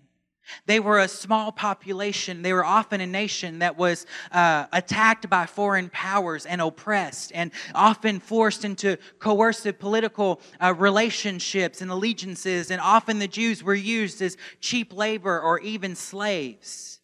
They 0.66 0.80
were 0.80 0.98
a 0.98 1.08
small 1.08 1.52
population. 1.52 2.42
They 2.42 2.52
were 2.52 2.64
often 2.64 3.00
a 3.00 3.06
nation 3.06 3.60
that 3.60 3.76
was 3.76 4.06
uh, 4.32 4.66
attacked 4.72 5.28
by 5.28 5.46
foreign 5.46 5.88
powers 5.90 6.46
and 6.46 6.60
oppressed, 6.60 7.32
and 7.34 7.50
often 7.74 8.20
forced 8.20 8.64
into 8.64 8.98
coercive 9.18 9.78
political 9.78 10.40
uh, 10.60 10.74
relationships 10.74 11.80
and 11.80 11.90
allegiances. 11.90 12.70
And 12.70 12.80
often 12.80 13.18
the 13.18 13.28
Jews 13.28 13.62
were 13.62 13.74
used 13.74 14.22
as 14.22 14.36
cheap 14.60 14.92
labor 14.92 15.40
or 15.40 15.60
even 15.60 15.94
slaves. 15.96 17.00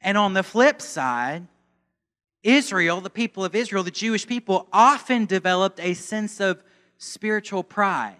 And 0.00 0.18
on 0.18 0.34
the 0.34 0.42
flip 0.42 0.82
side, 0.82 1.46
Israel, 2.42 3.00
the 3.00 3.10
people 3.10 3.44
of 3.44 3.54
Israel, 3.54 3.84
the 3.84 3.90
Jewish 3.90 4.26
people, 4.26 4.66
often 4.72 5.26
developed 5.26 5.78
a 5.80 5.94
sense 5.94 6.40
of 6.40 6.62
spiritual 6.98 7.62
pride 7.62 8.16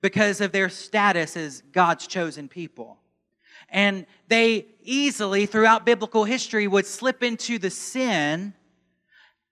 because 0.00 0.40
of 0.40 0.52
their 0.52 0.68
status 0.68 1.36
as 1.36 1.62
God's 1.72 2.06
chosen 2.06 2.48
people. 2.48 2.98
And 3.70 4.06
they 4.28 4.66
easily, 4.82 5.46
throughout 5.46 5.86
biblical 5.86 6.24
history, 6.24 6.66
would 6.66 6.86
slip 6.86 7.22
into 7.22 7.58
the 7.58 7.70
sin 7.70 8.54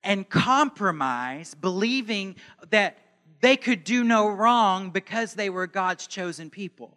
and 0.02 0.28
compromise, 0.28 1.54
believing 1.54 2.37
that 2.70 2.98
they 3.40 3.56
could 3.56 3.84
do 3.84 4.04
no 4.04 4.28
wrong 4.28 4.90
because 4.90 5.34
they 5.34 5.50
were 5.50 5.66
God's 5.66 6.06
chosen 6.06 6.50
people. 6.50 6.96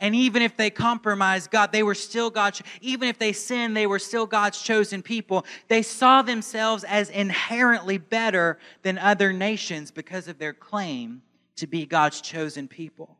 And 0.00 0.14
even 0.14 0.42
if 0.42 0.56
they 0.56 0.70
compromised 0.70 1.50
God, 1.50 1.72
they 1.72 1.82
were 1.82 1.94
still 1.94 2.30
God's, 2.30 2.62
even 2.80 3.08
if 3.08 3.18
they 3.18 3.32
sinned, 3.32 3.76
they 3.76 3.86
were 3.86 3.98
still 3.98 4.26
God's 4.26 4.60
chosen 4.60 5.02
people. 5.02 5.44
They 5.68 5.82
saw 5.82 6.22
themselves 6.22 6.84
as 6.84 7.10
inherently 7.10 7.98
better 7.98 8.58
than 8.82 8.96
other 8.96 9.32
nations 9.32 9.90
because 9.90 10.28
of 10.28 10.38
their 10.38 10.54
claim 10.54 11.22
to 11.56 11.66
be 11.66 11.84
God's 11.84 12.20
chosen 12.20 12.68
people. 12.68 13.18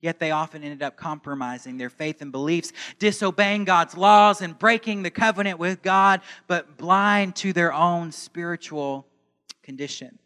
Yet 0.00 0.18
they 0.18 0.30
often 0.30 0.62
ended 0.62 0.82
up 0.82 0.96
compromising 0.96 1.76
their 1.76 1.90
faith 1.90 2.22
and 2.22 2.32
beliefs, 2.32 2.72
disobeying 2.98 3.64
God's 3.64 3.96
laws 3.96 4.40
and 4.40 4.58
breaking 4.58 5.02
the 5.02 5.10
covenant 5.10 5.58
with 5.58 5.82
God, 5.82 6.22
but 6.46 6.78
blind 6.78 7.36
to 7.36 7.52
their 7.52 7.72
own 7.72 8.12
spiritual 8.12 9.06
condition. 9.62 10.18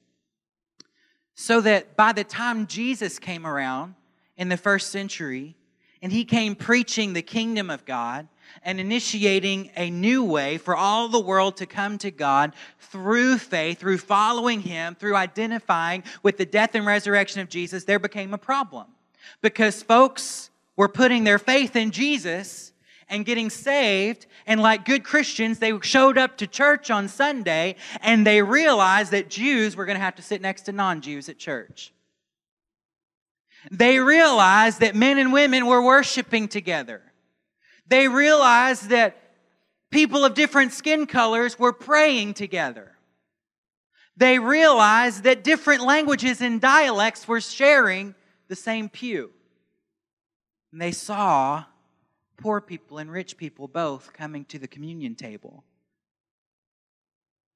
So 1.34 1.60
that 1.62 1.96
by 1.96 2.12
the 2.12 2.22
time 2.22 2.68
Jesus 2.68 3.18
came 3.18 3.44
around, 3.44 3.94
in 4.36 4.48
the 4.48 4.56
first 4.56 4.90
century, 4.90 5.56
and 6.02 6.12
he 6.12 6.24
came 6.24 6.54
preaching 6.54 7.12
the 7.12 7.22
kingdom 7.22 7.70
of 7.70 7.84
God 7.84 8.28
and 8.62 8.78
initiating 8.78 9.70
a 9.76 9.90
new 9.90 10.22
way 10.22 10.58
for 10.58 10.76
all 10.76 11.08
the 11.08 11.20
world 11.20 11.56
to 11.58 11.66
come 11.66 11.96
to 11.98 12.10
God 12.10 12.54
through 12.78 13.38
faith, 13.38 13.78
through 13.78 13.98
following 13.98 14.60
him, 14.60 14.94
through 14.94 15.16
identifying 15.16 16.04
with 16.22 16.36
the 16.36 16.44
death 16.44 16.74
and 16.74 16.84
resurrection 16.84 17.40
of 17.40 17.48
Jesus, 17.48 17.84
there 17.84 17.98
became 17.98 18.34
a 18.34 18.38
problem. 18.38 18.86
Because 19.40 19.82
folks 19.82 20.50
were 20.76 20.88
putting 20.88 21.24
their 21.24 21.38
faith 21.38 21.76
in 21.76 21.90
Jesus 21.90 22.72
and 23.08 23.24
getting 23.24 23.50
saved. 23.50 24.26
And 24.46 24.60
like 24.60 24.84
good 24.84 25.04
Christians, 25.04 25.58
they 25.58 25.78
showed 25.80 26.18
up 26.18 26.38
to 26.38 26.46
church 26.46 26.90
on 26.90 27.08
Sunday 27.08 27.76
and 28.00 28.26
they 28.26 28.42
realized 28.42 29.12
that 29.12 29.30
Jews 29.30 29.76
were 29.76 29.86
going 29.86 29.98
to 29.98 30.04
have 30.04 30.16
to 30.16 30.22
sit 30.22 30.42
next 30.42 30.62
to 30.62 30.72
non 30.72 31.00
Jews 31.00 31.28
at 31.28 31.38
church. 31.38 31.92
They 33.70 33.98
realized 33.98 34.80
that 34.80 34.94
men 34.94 35.18
and 35.18 35.32
women 35.32 35.66
were 35.66 35.82
worshiping 35.82 36.48
together. 36.48 37.00
They 37.86 38.08
realized 38.08 38.90
that 38.90 39.16
people 39.90 40.24
of 40.24 40.34
different 40.34 40.72
skin 40.72 41.06
colors 41.06 41.58
were 41.58 41.72
praying 41.72 42.34
together. 42.34 42.96
They 44.16 44.38
realized 44.38 45.24
that 45.24 45.44
different 45.44 45.82
languages 45.82 46.40
and 46.40 46.60
dialects 46.60 47.26
were 47.26 47.40
sharing 47.40 48.14
the 48.48 48.56
same 48.56 48.88
pew. 48.88 49.30
And 50.72 50.80
they 50.80 50.92
saw 50.92 51.64
poor 52.36 52.60
people 52.60 52.98
and 52.98 53.10
rich 53.10 53.36
people 53.36 53.68
both 53.68 54.12
coming 54.12 54.44
to 54.46 54.58
the 54.58 54.68
communion 54.68 55.14
table. 55.14 55.64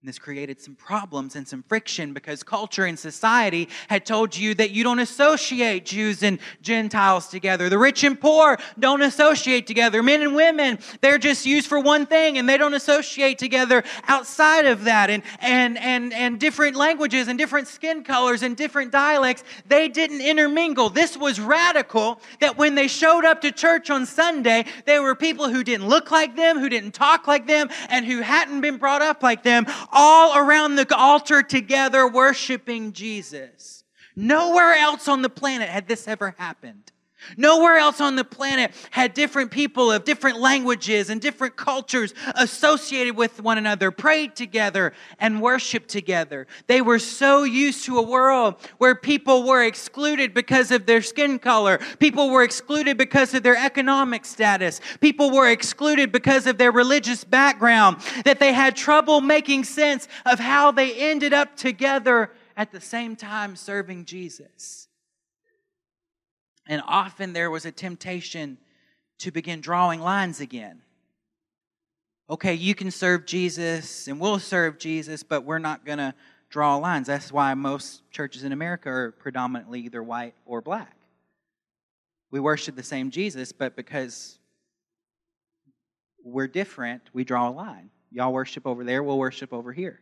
And 0.00 0.08
this 0.08 0.20
created 0.20 0.60
some 0.60 0.76
problems 0.76 1.34
and 1.34 1.48
some 1.48 1.64
friction 1.64 2.12
because 2.12 2.44
culture 2.44 2.84
and 2.84 2.96
society 2.96 3.68
had 3.88 4.06
told 4.06 4.36
you 4.36 4.54
that 4.54 4.70
you 4.70 4.84
don't 4.84 5.00
associate 5.00 5.84
Jews 5.84 6.22
and 6.22 6.38
Gentiles 6.62 7.26
together. 7.26 7.68
The 7.68 7.78
rich 7.78 8.04
and 8.04 8.20
poor 8.20 8.58
don't 8.78 9.02
associate 9.02 9.66
together. 9.66 10.00
Men 10.00 10.22
and 10.22 10.36
women, 10.36 10.78
they're 11.00 11.18
just 11.18 11.44
used 11.46 11.66
for 11.66 11.80
one 11.80 12.06
thing 12.06 12.38
and 12.38 12.48
they 12.48 12.56
don't 12.56 12.74
associate 12.74 13.38
together 13.38 13.82
outside 14.06 14.66
of 14.66 14.84
that. 14.84 15.10
And, 15.10 15.24
and, 15.40 15.76
and, 15.76 16.12
and 16.12 16.38
different 16.38 16.76
languages 16.76 17.26
and 17.26 17.36
different 17.36 17.66
skin 17.66 18.04
colors 18.04 18.44
and 18.44 18.56
different 18.56 18.92
dialects, 18.92 19.42
they 19.66 19.88
didn't 19.88 20.20
intermingle. 20.20 20.90
This 20.90 21.16
was 21.16 21.40
radical 21.40 22.20
that 22.38 22.56
when 22.56 22.76
they 22.76 22.86
showed 22.86 23.24
up 23.24 23.40
to 23.40 23.50
church 23.50 23.90
on 23.90 24.06
Sunday, 24.06 24.64
there 24.86 25.02
were 25.02 25.16
people 25.16 25.48
who 25.48 25.64
didn't 25.64 25.88
look 25.88 26.12
like 26.12 26.36
them, 26.36 26.60
who 26.60 26.68
didn't 26.68 26.92
talk 26.92 27.26
like 27.26 27.48
them, 27.48 27.68
and 27.88 28.06
who 28.06 28.20
hadn't 28.20 28.60
been 28.60 28.76
brought 28.76 29.02
up 29.02 29.24
like 29.24 29.42
them 29.42 29.66
all 29.92 30.36
around 30.36 30.76
the 30.76 30.94
altar 30.94 31.42
together 31.42 32.06
worshiping 32.06 32.92
Jesus. 32.92 33.84
Nowhere 34.16 34.74
else 34.74 35.08
on 35.08 35.22
the 35.22 35.28
planet 35.28 35.68
had 35.68 35.86
this 35.88 36.08
ever 36.08 36.34
happened. 36.38 36.92
Nowhere 37.36 37.76
else 37.76 38.00
on 38.00 38.16
the 38.16 38.24
planet 38.24 38.72
had 38.90 39.14
different 39.14 39.50
people 39.50 39.90
of 39.90 40.04
different 40.04 40.38
languages 40.38 41.10
and 41.10 41.20
different 41.20 41.56
cultures 41.56 42.14
associated 42.34 43.16
with 43.16 43.40
one 43.42 43.58
another, 43.58 43.90
prayed 43.90 44.36
together, 44.36 44.92
and 45.18 45.42
worshiped 45.42 45.88
together. 45.88 46.46
They 46.66 46.80
were 46.80 46.98
so 46.98 47.42
used 47.42 47.84
to 47.84 47.98
a 47.98 48.02
world 48.02 48.56
where 48.78 48.94
people 48.94 49.46
were 49.46 49.64
excluded 49.64 50.32
because 50.32 50.70
of 50.70 50.86
their 50.86 51.02
skin 51.02 51.38
color, 51.38 51.78
people 51.98 52.30
were 52.30 52.42
excluded 52.42 52.96
because 52.96 53.34
of 53.34 53.42
their 53.42 53.56
economic 53.56 54.24
status, 54.24 54.80
people 55.00 55.30
were 55.30 55.48
excluded 55.48 56.12
because 56.12 56.46
of 56.46 56.58
their 56.58 56.72
religious 56.72 57.24
background, 57.24 57.98
that 58.24 58.38
they 58.38 58.52
had 58.52 58.76
trouble 58.76 59.20
making 59.20 59.64
sense 59.64 60.08
of 60.24 60.38
how 60.38 60.70
they 60.70 60.94
ended 60.94 61.32
up 61.32 61.56
together 61.56 62.30
at 62.56 62.72
the 62.72 62.80
same 62.80 63.16
time 63.16 63.54
serving 63.54 64.04
Jesus. 64.04 64.87
And 66.68 66.82
often 66.86 67.32
there 67.32 67.50
was 67.50 67.64
a 67.64 67.72
temptation 67.72 68.58
to 69.18 69.30
begin 69.30 69.60
drawing 69.60 70.00
lines 70.00 70.40
again. 70.40 70.82
Okay, 72.30 72.54
you 72.54 72.74
can 72.74 72.90
serve 72.90 73.24
Jesus 73.24 74.06
and 74.06 74.20
we'll 74.20 74.38
serve 74.38 74.78
Jesus, 74.78 75.22
but 75.22 75.44
we're 75.44 75.58
not 75.58 75.86
going 75.86 75.98
to 75.98 76.14
draw 76.50 76.76
lines. 76.76 77.06
That's 77.06 77.32
why 77.32 77.54
most 77.54 78.08
churches 78.10 78.44
in 78.44 78.52
America 78.52 78.90
are 78.90 79.12
predominantly 79.12 79.80
either 79.80 80.02
white 80.02 80.34
or 80.44 80.60
black. 80.60 80.94
We 82.30 82.38
worship 82.38 82.76
the 82.76 82.82
same 82.82 83.10
Jesus, 83.10 83.50
but 83.52 83.74
because 83.74 84.38
we're 86.22 86.46
different, 86.46 87.02
we 87.14 87.24
draw 87.24 87.48
a 87.48 87.50
line. 87.50 87.88
Y'all 88.12 88.32
worship 88.32 88.66
over 88.66 88.84
there, 88.84 89.02
we'll 89.02 89.18
worship 89.18 89.52
over 89.54 89.72
here 89.72 90.00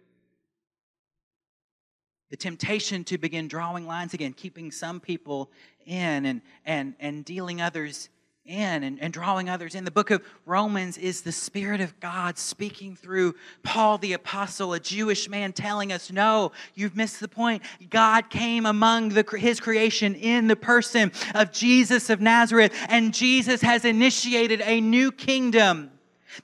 the 2.30 2.37
temptation 2.37 3.04
to 3.04 3.18
begin 3.18 3.49
drawing 3.49 3.87
lines 3.87 4.14
again, 4.14 4.33
keeping 4.33 4.71
some 4.71 5.00
people 5.00 5.50
in 5.85 6.26
and, 6.26 6.40
and, 6.64 6.95
and 6.99 7.25
dealing 7.25 7.61
others 7.61 8.09
in 8.45 8.85
and, 8.85 9.00
and 9.00 9.12
drawing 9.12 9.49
others 9.49 9.75
in. 9.75 9.85
The 9.85 9.90
book 9.90 10.11
of 10.11 10.23
Romans 10.45 10.99
is 10.99 11.23
the 11.23 11.33
Spirit 11.33 11.80
of 11.80 11.99
God 12.00 12.38
speaking 12.38 12.97
through 12.97 13.35
Paul 13.62 13.99
the 13.99 14.12
Apostle, 14.12 14.73
a 14.73 14.80
Jewish 14.80 15.28
man, 15.28 15.52
telling 15.52 15.92
us, 15.92 16.11
No, 16.11 16.52
you've 16.75 16.97
missed 16.97 17.21
the 17.21 17.28
point. 17.28 17.62
God 17.90 18.30
came 18.30 18.66
among 18.66 19.11
the, 19.11 19.25
his 19.38 19.61
creation 19.61 20.14
in 20.14 20.47
the 20.47 20.56
person 20.56 21.12
of 21.35 21.52
Jesus 21.52 22.11
of 22.11 22.21
Nazareth, 22.21 22.73
and 22.88 23.12
Jesus 23.12 23.61
has 23.62 23.85
initiated 23.85 24.61
a 24.62 24.80
new 24.80 25.12
kingdom 25.12 25.90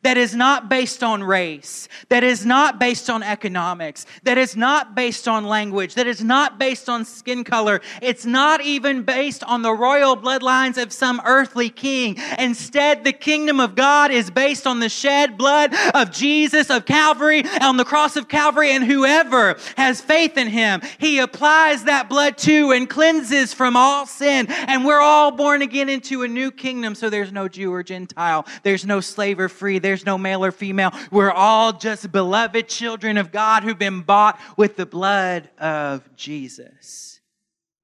that 0.03 0.17
is 0.17 0.35
not 0.35 0.69
based 0.69 1.03
on 1.03 1.23
race, 1.23 1.89
that 2.09 2.25
is 2.25 2.47
not 2.47 2.79
based 2.79 3.11
on 3.11 3.23
economics, 3.23 4.07
that 4.23 4.39
is 4.39 4.57
not 4.57 4.95
based 4.95 5.29
on 5.29 5.45
language, 5.45 5.95
that 5.95 6.07
is 6.07 6.23
not 6.23 6.59
based 6.59 6.89
on 6.89 7.05
skin 7.05 7.45
color. 7.45 7.81
It's 8.01 8.25
not 8.25 8.63
even 8.63 9.03
based 9.03 9.45
on 9.45 9.63
the 9.63 9.73
royal 9.73 10.17
bloodlines 10.17 10.83
of 10.83 10.93
some 10.93 11.21
earthly 11.25 11.69
king. 11.69 12.17
Instead, 12.39 13.05
the 13.05 13.13
kingdom 13.13 13.61
of 13.61 13.75
God 13.75 14.11
is 14.11 14.31
based 14.31 14.67
on 14.67 14.81
the 14.81 14.89
shed 14.89 15.37
blood 15.37 15.75
of 15.95 16.11
Jesus 16.11 16.71
of 16.71 16.87
Calvary, 16.87 17.45
on 17.61 17.77
the 17.77 17.85
cross 17.85 18.17
of 18.17 18.29
Calvary, 18.29 18.73
and 18.73 18.85
whoever 18.85 19.57
has 19.77 20.01
faith 20.01 20.37
in 20.37 20.49
him, 20.49 20.81
he 20.99 21.19
applies 21.19 21.85
that 21.85 22.09
blood 22.09 22.39
to 22.39 22.73
and 22.73 22.89
cleanses 22.89 23.53
from 23.53 23.77
all 23.77 24.07
sin. 24.07 24.47
And 24.49 24.85
we're 24.85 25.01
all 25.01 25.31
born 25.31 25.63
again 25.63 25.89
into 25.89 26.23
a 26.23 26.29
new 26.29 26.51
kingdom, 26.51 26.95
so 26.95 27.11
there's 27.11 27.33
no 27.33 27.49
Jew 27.49 27.73
or 27.73 27.83
Gentile, 27.83 28.47
there's 28.63 28.87
no 28.87 29.01
slave 29.01 29.39
or 29.39 29.49
free 29.49 29.72
there's 29.79 30.07
no 30.07 30.19
male 30.19 30.45
or 30.45 30.53
female. 30.53 30.93
We're 31.11 31.31
all 31.31 31.73
just 31.73 32.11
beloved 32.13 32.69
children 32.69 33.17
of 33.19 33.33
God 33.33 33.63
who've 33.63 33.79
been 33.79 34.03
bought 34.03 34.39
with 34.57 34.77
the 34.77 34.87
blood 34.87 35.49
of 35.59 36.09
Jesus. 36.17 37.21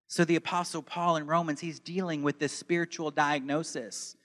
So 0.06 0.24
the 0.24 0.36
Apostle 0.36 0.82
Paul 0.82 1.16
in 1.16 1.26
Romans, 1.26 1.60
he's 1.60 1.78
dealing 1.78 2.22
with 2.22 2.38
this 2.38 2.52
spiritual 2.52 3.10
diagnosis 3.10 4.16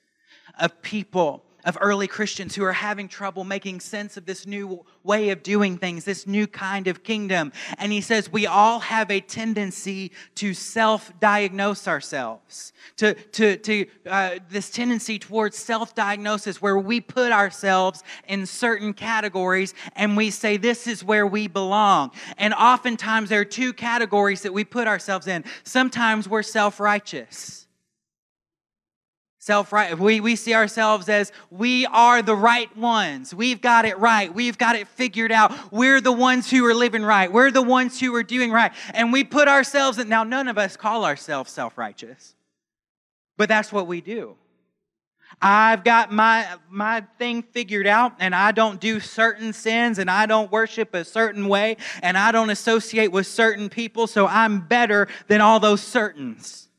of 0.60 0.82
people 0.82 1.44
of 1.66 1.78
early 1.82 2.08
Christians 2.08 2.56
who 2.56 2.64
are 2.64 2.74
having 2.74 3.08
trouble 3.08 3.44
making 3.44 3.80
sense 3.80 4.18
of 4.18 4.26
this 4.26 4.46
new 4.46 4.86
way 5.04 5.30
of 5.30 5.44
doing 5.44 5.78
things, 5.78 6.06
this 6.06 6.28
new 6.28 6.48
kind 6.48 6.88
of 6.88 7.04
kingdom. 7.04 7.52
And 7.78 7.92
he 7.92 8.02
says 8.02 8.32
we 8.32 8.46
all 8.46 8.80
have 8.80 9.10
a 9.12 9.20
tendency 9.20 10.12
to 10.36 10.54
self 10.54 11.12
diagnose 11.20 11.88
ourselves, 11.88 12.74
to, 12.98 13.14
to, 13.14 13.58
to 13.58 13.86
uh, 14.06 14.40
this 14.50 14.70
tendency 14.70 15.20
towards 15.20 15.58
self 15.58 15.96
diagnosis 15.96 16.62
where 16.62 16.78
we 16.78 17.02
put 17.02 17.32
ourselves 17.32 18.04
in 18.28 18.46
certain 18.46 18.94
categories 18.94 19.74
and 19.96 20.18
we 20.18 20.30
say 20.30 20.58
this 20.58 20.88
is 20.88 21.04
where 21.04 21.28
we 21.28 21.48
belong. 21.48 22.12
And 22.38 22.54
oftentimes 22.54 23.30
there 23.30 23.42
are 23.42 23.46
two 23.46 23.74
categories 23.74 24.42
that 24.42 24.54
we 24.54 24.64
put 24.64 24.88
ourselves 24.88 25.28
in. 25.28 25.44
Sometimes 25.64 26.28
we're 26.28 26.44
self 26.44 26.80
righteous 26.80 27.63
self 29.44 29.74
right 29.74 30.00
we, 30.00 30.22
we 30.22 30.38
see 30.38 30.54
ourselves 30.54 31.10
as 31.10 31.34
we 31.52 31.86
are 31.88 32.22
the 32.22 32.36
right 32.36 32.76
ones. 32.78 33.36
We've 33.36 33.60
got 33.60 33.84
it 33.84 34.00
right. 34.00 34.34
We've 34.34 34.58
got 34.58 34.78
it 34.78 34.88
figured 34.88 35.34
out. 35.34 35.52
We're 35.72 36.00
the 36.00 36.14
ones 36.14 36.50
who 36.50 36.66
are 36.66 36.74
living 36.74 37.04
right. 37.04 37.30
We're 37.30 37.52
the 37.52 37.62
ones 37.62 38.00
who 38.00 38.16
are 38.16 38.24
doing 38.24 38.52
right. 38.52 38.72
And 38.94 39.12
we 39.12 39.26
put 39.26 39.50
ourselves 39.50 40.00
in 40.00 40.08
now 40.08 40.24
none 40.24 40.48
of 40.48 40.58
us 40.58 40.78
call 40.78 41.04
ourselves 41.04 41.52
self-righteous 41.52 42.36
but 43.38 43.50
that's 43.50 43.72
what 43.72 43.88
we 43.88 44.02
do. 44.02 44.36
I've 45.42 45.84
got 45.84 46.12
my, 46.12 46.48
my 46.70 47.02
thing 47.18 47.42
figured 47.42 47.88
out 47.88 48.14
and 48.20 48.36
I 48.36 48.52
don't 48.52 48.80
do 48.80 49.00
certain 49.00 49.52
sins 49.52 49.98
and 49.98 50.10
I 50.10 50.28
don't 50.28 50.52
worship 50.52 50.94
a 50.94 51.04
certain 51.04 51.48
way 51.48 51.78
and 52.04 52.18
I 52.18 52.32
don't 52.32 52.52
associate 52.52 53.12
with 53.12 53.26
certain 53.26 53.70
people, 53.70 54.06
so 54.06 54.28
I'm 54.28 54.62
better 54.68 55.08
than 55.28 55.42
all 55.42 55.60
those 55.60 55.82
certains. 55.82 56.70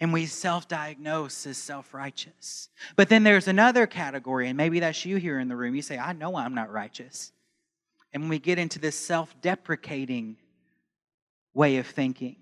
And 0.00 0.12
we 0.12 0.26
self 0.26 0.68
diagnose 0.68 1.46
as 1.46 1.58
self 1.58 1.92
righteous. 1.92 2.68
But 2.94 3.08
then 3.08 3.24
there's 3.24 3.48
another 3.48 3.86
category, 3.86 4.48
and 4.48 4.56
maybe 4.56 4.80
that's 4.80 5.04
you 5.04 5.16
here 5.16 5.40
in 5.40 5.48
the 5.48 5.56
room. 5.56 5.74
You 5.74 5.82
say, 5.82 5.98
I 5.98 6.12
know 6.12 6.36
I'm 6.36 6.54
not 6.54 6.72
righteous. 6.72 7.32
And 8.12 8.22
when 8.22 8.30
we 8.30 8.38
get 8.38 8.58
into 8.58 8.78
this 8.78 8.96
self 8.96 9.34
deprecating 9.40 10.36
way 11.52 11.78
of 11.78 11.86
thinking, 11.86 12.36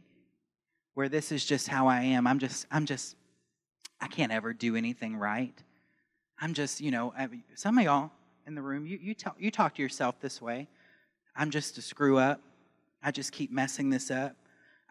where 0.94 1.08
this 1.08 1.32
is 1.32 1.44
just 1.44 1.68
how 1.68 1.88
I 1.88 2.02
am, 2.02 2.26
I'm 2.26 2.38
just, 2.38 2.66
I'm 2.70 2.86
just, 2.86 3.16
I 4.00 4.06
can't 4.06 4.32
ever 4.32 4.52
do 4.52 4.76
anything 4.76 5.16
right. 5.16 5.54
I'm 6.40 6.54
just, 6.54 6.80
you 6.80 6.90
know, 6.90 7.14
some 7.54 7.78
of 7.78 7.84
y'all 7.84 8.10
in 8.46 8.54
the 8.54 8.62
room, 8.62 8.86
you, 8.86 8.98
you, 9.00 9.14
talk, 9.14 9.36
you 9.38 9.50
talk 9.50 9.74
to 9.76 9.82
yourself 9.82 10.20
this 10.20 10.40
way. 10.40 10.68
I'm 11.34 11.50
just 11.50 11.78
a 11.78 11.82
screw 11.82 12.18
up. 12.18 12.40
I 13.02 13.10
just 13.10 13.32
keep 13.32 13.50
messing 13.50 13.90
this 13.90 14.10
up. 14.10 14.36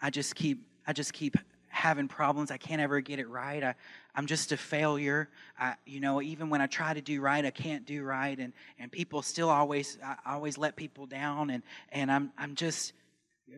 I 0.02 0.10
just 0.10 0.36
keep, 0.36 0.66
I 0.86 0.94
just 0.94 1.14
keep 1.14 1.38
having 1.76 2.08
problems. 2.08 2.52
I 2.52 2.58
can't 2.58 2.82
ever 2.82 3.02
get 3.02 3.20
it 3.20 3.30
right. 3.30 3.64
I, 3.64 3.76
I'm 4.16 4.26
just 4.26 4.52
a 4.52 4.58
failure. 4.58 5.30
I, 5.60 5.76
you 5.86 6.00
know, 6.00 6.22
even 6.22 6.50
when 6.50 6.62
I 6.62 6.68
try 6.68 6.94
to 6.94 7.02
do 7.02 7.22
right, 7.22 7.46
I 7.46 7.52
can't 7.52 7.86
do 7.86 8.04
right. 8.04 8.38
And, 8.38 8.54
and 8.80 8.92
people 8.92 9.22
still 9.22 9.50
always, 9.50 9.98
I 10.04 10.16
always 10.26 10.58
let 10.58 10.76
people 10.76 11.06
down. 11.06 11.50
And, 11.50 11.64
and 11.92 12.12
I'm, 12.12 12.32
I'm 12.38 12.56
just, 12.56 12.94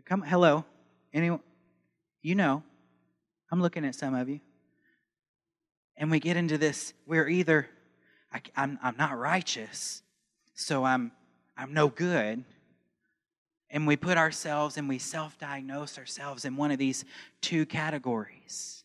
come, 0.05 0.21
hello. 0.21 0.65
Anyone, 1.13 1.41
you 2.21 2.35
know, 2.35 2.63
I'm 3.51 3.61
looking 3.61 3.85
at 3.85 3.95
some 3.95 4.15
of 4.15 4.27
you 4.27 4.41
and 5.97 6.11
we 6.11 6.19
get 6.19 6.37
into 6.37 6.57
this 6.57 6.93
we're 7.05 7.27
either 7.27 7.67
I, 8.31 8.41
I'm, 8.55 8.79
I'm 8.81 8.95
not 8.97 9.17
righteous 9.17 10.03
so 10.53 10.83
i'm 10.85 11.11
i'm 11.57 11.73
no 11.73 11.89
good 11.89 12.43
and 13.69 13.85
we 13.85 13.95
put 13.95 14.17
ourselves 14.17 14.77
and 14.77 14.87
we 14.87 14.97
self-diagnose 14.97 15.97
ourselves 15.97 16.45
in 16.45 16.55
one 16.55 16.71
of 16.71 16.77
these 16.77 17.05
two 17.41 17.65
categories 17.65 18.83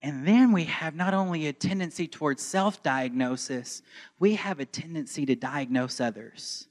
and 0.00 0.26
then 0.26 0.52
we 0.52 0.64
have 0.64 0.94
not 0.94 1.12
only 1.12 1.48
a 1.48 1.52
tendency 1.52 2.06
towards 2.06 2.42
self-diagnosis 2.42 3.82
we 4.18 4.34
have 4.34 4.60
a 4.60 4.64
tendency 4.64 5.26
to 5.26 5.34
diagnose 5.34 6.00
others 6.00 6.68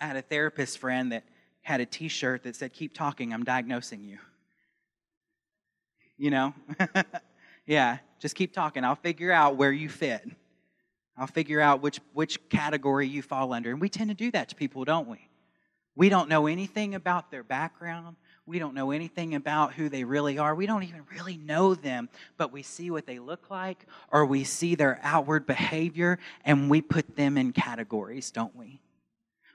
i 0.00 0.06
had 0.06 0.16
a 0.16 0.22
therapist 0.22 0.78
friend 0.78 1.12
that 1.12 1.24
had 1.62 1.80
a 1.80 1.86
t-shirt 1.86 2.42
that 2.42 2.56
said 2.56 2.72
keep 2.72 2.94
talking 2.94 3.32
i'm 3.32 3.44
diagnosing 3.44 4.04
you 4.04 4.18
you 6.20 6.30
know? 6.30 6.54
yeah, 7.66 7.96
just 8.20 8.36
keep 8.36 8.52
talking. 8.52 8.84
I'll 8.84 8.94
figure 8.94 9.32
out 9.32 9.56
where 9.56 9.72
you 9.72 9.88
fit. 9.88 10.28
I'll 11.20 11.26
figure 11.26 11.60
out 11.60 11.82
which, 11.82 12.00
which 12.14 12.48
category 12.48 13.06
you 13.06 13.20
fall 13.20 13.52
under. 13.52 13.70
And 13.70 13.78
we 13.78 13.90
tend 13.90 14.08
to 14.08 14.16
do 14.16 14.30
that 14.30 14.48
to 14.48 14.54
people, 14.56 14.86
don't 14.86 15.06
we? 15.06 15.28
We 15.94 16.08
don't 16.08 16.30
know 16.30 16.46
anything 16.46 16.94
about 16.94 17.30
their 17.30 17.42
background. 17.42 18.16
We 18.46 18.58
don't 18.58 18.72
know 18.72 18.90
anything 18.90 19.34
about 19.34 19.74
who 19.74 19.90
they 19.90 20.02
really 20.02 20.38
are. 20.38 20.54
We 20.54 20.64
don't 20.64 20.82
even 20.82 21.02
really 21.12 21.36
know 21.36 21.74
them, 21.74 22.08
but 22.38 22.52
we 22.52 22.62
see 22.62 22.90
what 22.90 23.04
they 23.04 23.18
look 23.18 23.50
like 23.50 23.84
or 24.10 24.24
we 24.24 24.44
see 24.44 24.76
their 24.76 24.98
outward 25.02 25.44
behavior 25.44 26.18
and 26.46 26.70
we 26.70 26.80
put 26.80 27.16
them 27.16 27.36
in 27.36 27.52
categories, 27.52 28.30
don't 28.30 28.56
we? 28.56 28.80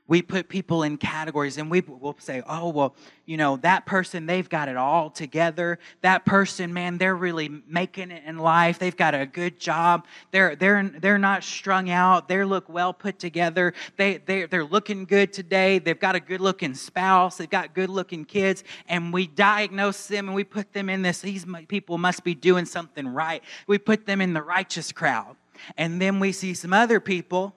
We 0.07 0.21
put 0.21 0.49
people 0.49 0.83
in 0.83 0.97
categories 0.97 1.57
and 1.57 1.69
we 1.71 1.81
will 1.81 2.15
say, 2.19 2.43
oh, 2.47 2.69
well, 2.69 2.95
you 3.25 3.37
know, 3.37 3.57
that 3.57 3.87
person, 3.87 4.27
they've 4.27 4.47
got 4.47 4.69
it 4.69 4.77
all 4.77 5.09
together. 5.09 5.79
That 6.01 6.25
person, 6.25 6.73
man, 6.73 6.99
they're 6.99 7.15
really 7.15 7.49
making 7.67 8.11
it 8.11 8.23
in 8.23 8.37
life. 8.37 8.77
They've 8.77 8.95
got 8.95 9.15
a 9.15 9.25
good 9.25 9.59
job. 9.59 10.05
They're, 10.29 10.55
they're, 10.55 10.83
they're 10.87 11.17
not 11.17 11.43
strung 11.43 11.89
out. 11.89 12.27
They 12.27 12.43
look 12.43 12.69
well 12.69 12.93
put 12.93 13.17
together. 13.17 13.73
They, 13.97 14.17
they, 14.17 14.45
they're 14.45 14.63
looking 14.63 15.05
good 15.05 15.33
today. 15.33 15.79
They've 15.79 15.99
got 15.99 16.15
a 16.15 16.19
good 16.19 16.41
looking 16.41 16.75
spouse. 16.75 17.37
They've 17.37 17.49
got 17.49 17.73
good 17.73 17.89
looking 17.89 18.25
kids. 18.25 18.63
And 18.87 19.11
we 19.11 19.25
diagnose 19.25 20.05
them 20.05 20.27
and 20.27 20.35
we 20.35 20.43
put 20.43 20.71
them 20.71 20.87
in 20.87 21.01
this, 21.01 21.21
these 21.21 21.45
people 21.67 21.97
must 21.97 22.23
be 22.23 22.35
doing 22.35 22.65
something 22.65 23.07
right. 23.07 23.43
We 23.65 23.79
put 23.79 24.05
them 24.05 24.21
in 24.21 24.33
the 24.33 24.43
righteous 24.43 24.91
crowd. 24.91 25.35
And 25.77 25.99
then 25.99 26.19
we 26.19 26.31
see 26.31 26.53
some 26.53 26.73
other 26.73 26.99
people 26.99 27.55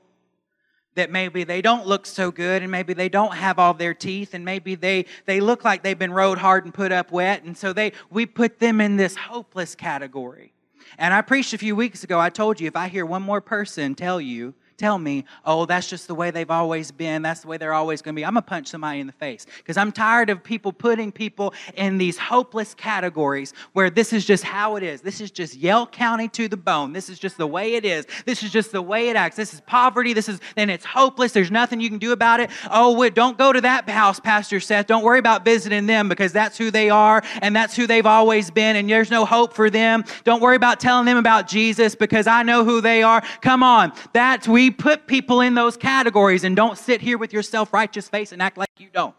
that 0.99 1.11
maybe 1.11 1.45
they 1.45 1.63
don't 1.63 1.87
look 1.87 2.07
so 2.07 2.31
good 2.31 2.63
and 2.63 2.71
maybe 2.71 2.93
they 2.93 3.09
don't 3.09 3.35
have 3.35 3.59
all 3.59 3.73
their 3.73 3.95
teeth 3.95 4.35
and 4.35 4.45
maybe 4.45 4.75
they, 4.75 5.07
they 5.27 5.41
look 5.41 5.65
like 5.65 5.83
they've 5.83 5.99
been 5.99 6.13
rode 6.13 6.39
hard 6.39 6.65
and 6.65 6.75
put 6.75 6.91
up 6.91 7.13
wet. 7.13 7.45
And 7.45 7.57
so 7.57 7.73
they 7.73 7.93
we 8.11 8.27
put 8.27 8.59
them 8.59 8.81
in 8.81 8.97
this 8.97 9.15
hopeless 9.15 9.75
category. 9.75 10.53
And 10.99 11.15
i 11.15 11.23
preached 11.23 11.53
a 11.53 11.59
few 11.59 11.77
weeks 11.77 12.03
ago. 12.03 12.19
I 12.19 12.31
told 12.31 12.61
you 12.61 12.67
if 12.67 12.77
i 12.77 12.89
hear 12.89 13.07
one 13.07 13.23
more 13.23 13.41
person 13.41 13.95
tell 13.95 14.21
you 14.21 14.55
tell 14.79 14.99
me, 14.99 15.25
oh, 15.45 15.67
that's 15.67 15.89
just 15.89 16.07
the 16.07 16.15
way 16.15 16.31
they've 16.31 16.51
always 16.51 16.91
been. 16.93 17.21
That's 17.23 17.41
the 17.41 17.49
way 17.49 17.57
they're 17.57 17.75
always 17.75 18.01
going 18.01 18.15
to 18.15 18.19
be. 18.19 18.25
I'm 18.25 18.35
going 18.35 18.43
to 18.43 18.49
punch 18.49 18.69
somebody 18.69 19.01
in 19.01 19.07
the 19.07 19.13
face 19.13 19.45
because 19.59 19.77
I'm 19.77 19.93
tired 19.93 20.31
of 20.31 20.43
people 20.43 20.73
putting 20.73 21.11
people 21.11 21.53
in 21.75 21.99
these 21.99 22.17
hopeless 22.17 22.75
categories 22.75 23.53
where 23.73 23.91
this 23.91 24.13
is 24.13 24.25
just 24.25 24.45
how 24.45 24.77
it 24.77 24.83
is. 24.85 25.03
This 25.03 25.21
is 25.21 25.31
just 25.31 25.57
Yell 25.57 25.87
County 25.87 26.29
to 26.29 26.49
the 26.49 26.57
bone. 26.57 26.93
This 26.93 27.09
is 27.09 27.19
just 27.19 27.37
the 27.37 27.47
way 27.47 27.75
it 27.75 27.85
is. 27.85 28.07
This 28.25 28.43
is 28.43 28.53
just 28.53 28.71
the 28.71 28.81
way 28.81 29.09
it 29.09 29.17
acts. 29.17 29.37
This 29.37 29.53
is 29.53 29.61
poverty. 29.63 30.13
This 30.13 30.29
is, 30.29 30.41
and 30.57 30.71
it's 30.71 30.85
hopeless. 30.85 31.33
There's 31.33 31.51
nothing 31.51 31.81
you 31.81 31.91
can 31.91 31.99
do 31.99 32.13
about 32.13 32.41
it. 32.41 32.51
Oh, 32.71 33.09
don't 33.11 33.37
go 33.37 33.53
to 33.53 33.61
that 33.61 33.89
house, 33.89 34.21
Pastor 34.21 34.61
Seth. 34.61 34.87
Don't 34.87 35.05
worry 35.05 35.19
about 35.19 35.45
visiting 35.45 35.87
them 35.87 36.09
because 36.09 36.33
that's 36.33 36.57
who 36.57 36.71
they 36.71 36.89
are 36.89 37.23
and 37.43 37.55
that's 37.55 37.75
who 37.75 37.87
they've 37.87 38.07
always 38.07 38.51
been 38.51 38.77
and 38.77 38.89
there's 38.89 39.11
no 39.11 39.25
hope 39.25 39.55
for 39.55 39.71
them. 39.71 40.05
Don't 40.23 40.41
worry 40.41 40.57
about 40.57 40.79
telling 40.79 41.07
them 41.07 41.17
about 41.17 41.49
Jesus 41.49 41.97
because 41.97 42.27
I 42.29 42.45
know 42.45 42.65
who 42.65 42.81
they 42.81 43.03
are. 43.03 43.23
Come 43.41 43.63
on. 43.63 43.93
That's, 44.13 44.47
put 44.71 45.07
people 45.07 45.41
in 45.41 45.55
those 45.55 45.77
categories 45.77 46.45
and 46.45 46.55
don't 46.57 46.79
sit 46.79 47.01
here 47.01 47.19
with 47.19 47.33
your 47.33 47.43
self 47.43 47.73
righteous 47.73 48.09
face 48.09 48.33
and 48.33 48.43
act 48.43 48.57
like 48.57 48.69
you 48.79 48.89
don't. 48.93 49.15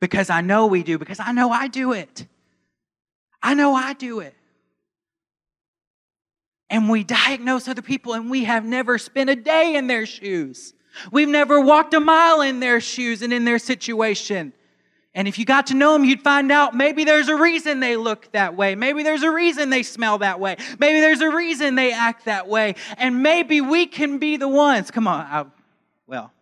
Because 0.00 0.30
I 0.30 0.40
know 0.40 0.66
we 0.66 0.82
do, 0.82 0.98
because 0.98 1.20
I 1.20 1.32
know 1.32 1.50
I 1.50 1.68
do 1.68 1.92
it. 1.92 2.26
I 3.42 3.54
know 3.54 3.74
I 3.74 3.92
do 3.94 4.20
it. 4.20 4.34
And 6.70 6.88
we 6.88 7.02
diagnose 7.02 7.66
other 7.66 7.82
people 7.82 8.12
and 8.12 8.30
we 8.30 8.44
have 8.44 8.64
never 8.64 8.98
spent 8.98 9.30
a 9.30 9.36
day 9.36 9.74
in 9.74 9.86
their 9.86 10.06
shoes. 10.06 10.74
We've 11.10 11.28
never 11.28 11.60
walked 11.60 11.94
a 11.94 12.00
mile 12.00 12.40
in 12.40 12.60
their 12.60 12.80
shoes 12.80 13.22
and 13.22 13.32
in 13.32 13.44
their 13.44 13.58
situation. 13.58 14.52
And 15.18 15.26
if 15.26 15.36
you 15.36 15.44
got 15.44 15.66
to 15.66 15.74
know 15.74 15.94
them, 15.94 16.04
you'd 16.04 16.22
find 16.22 16.52
out 16.52 16.76
maybe 16.76 17.02
there's 17.02 17.26
a 17.26 17.34
reason 17.34 17.80
they 17.80 17.96
look 17.96 18.30
that 18.30 18.54
way. 18.54 18.76
Maybe 18.76 19.02
there's 19.02 19.24
a 19.24 19.30
reason 19.32 19.68
they 19.68 19.82
smell 19.82 20.18
that 20.18 20.38
way. 20.38 20.58
Maybe 20.78 21.00
there's 21.00 21.20
a 21.20 21.28
reason 21.28 21.74
they 21.74 21.92
act 21.92 22.26
that 22.26 22.46
way. 22.46 22.76
And 22.96 23.20
maybe 23.20 23.60
we 23.60 23.86
can 23.86 24.18
be 24.18 24.36
the 24.36 24.46
ones. 24.46 24.92
Come 24.92 25.08
on. 25.08 25.26
I, 25.26 25.46
well, 26.06 26.32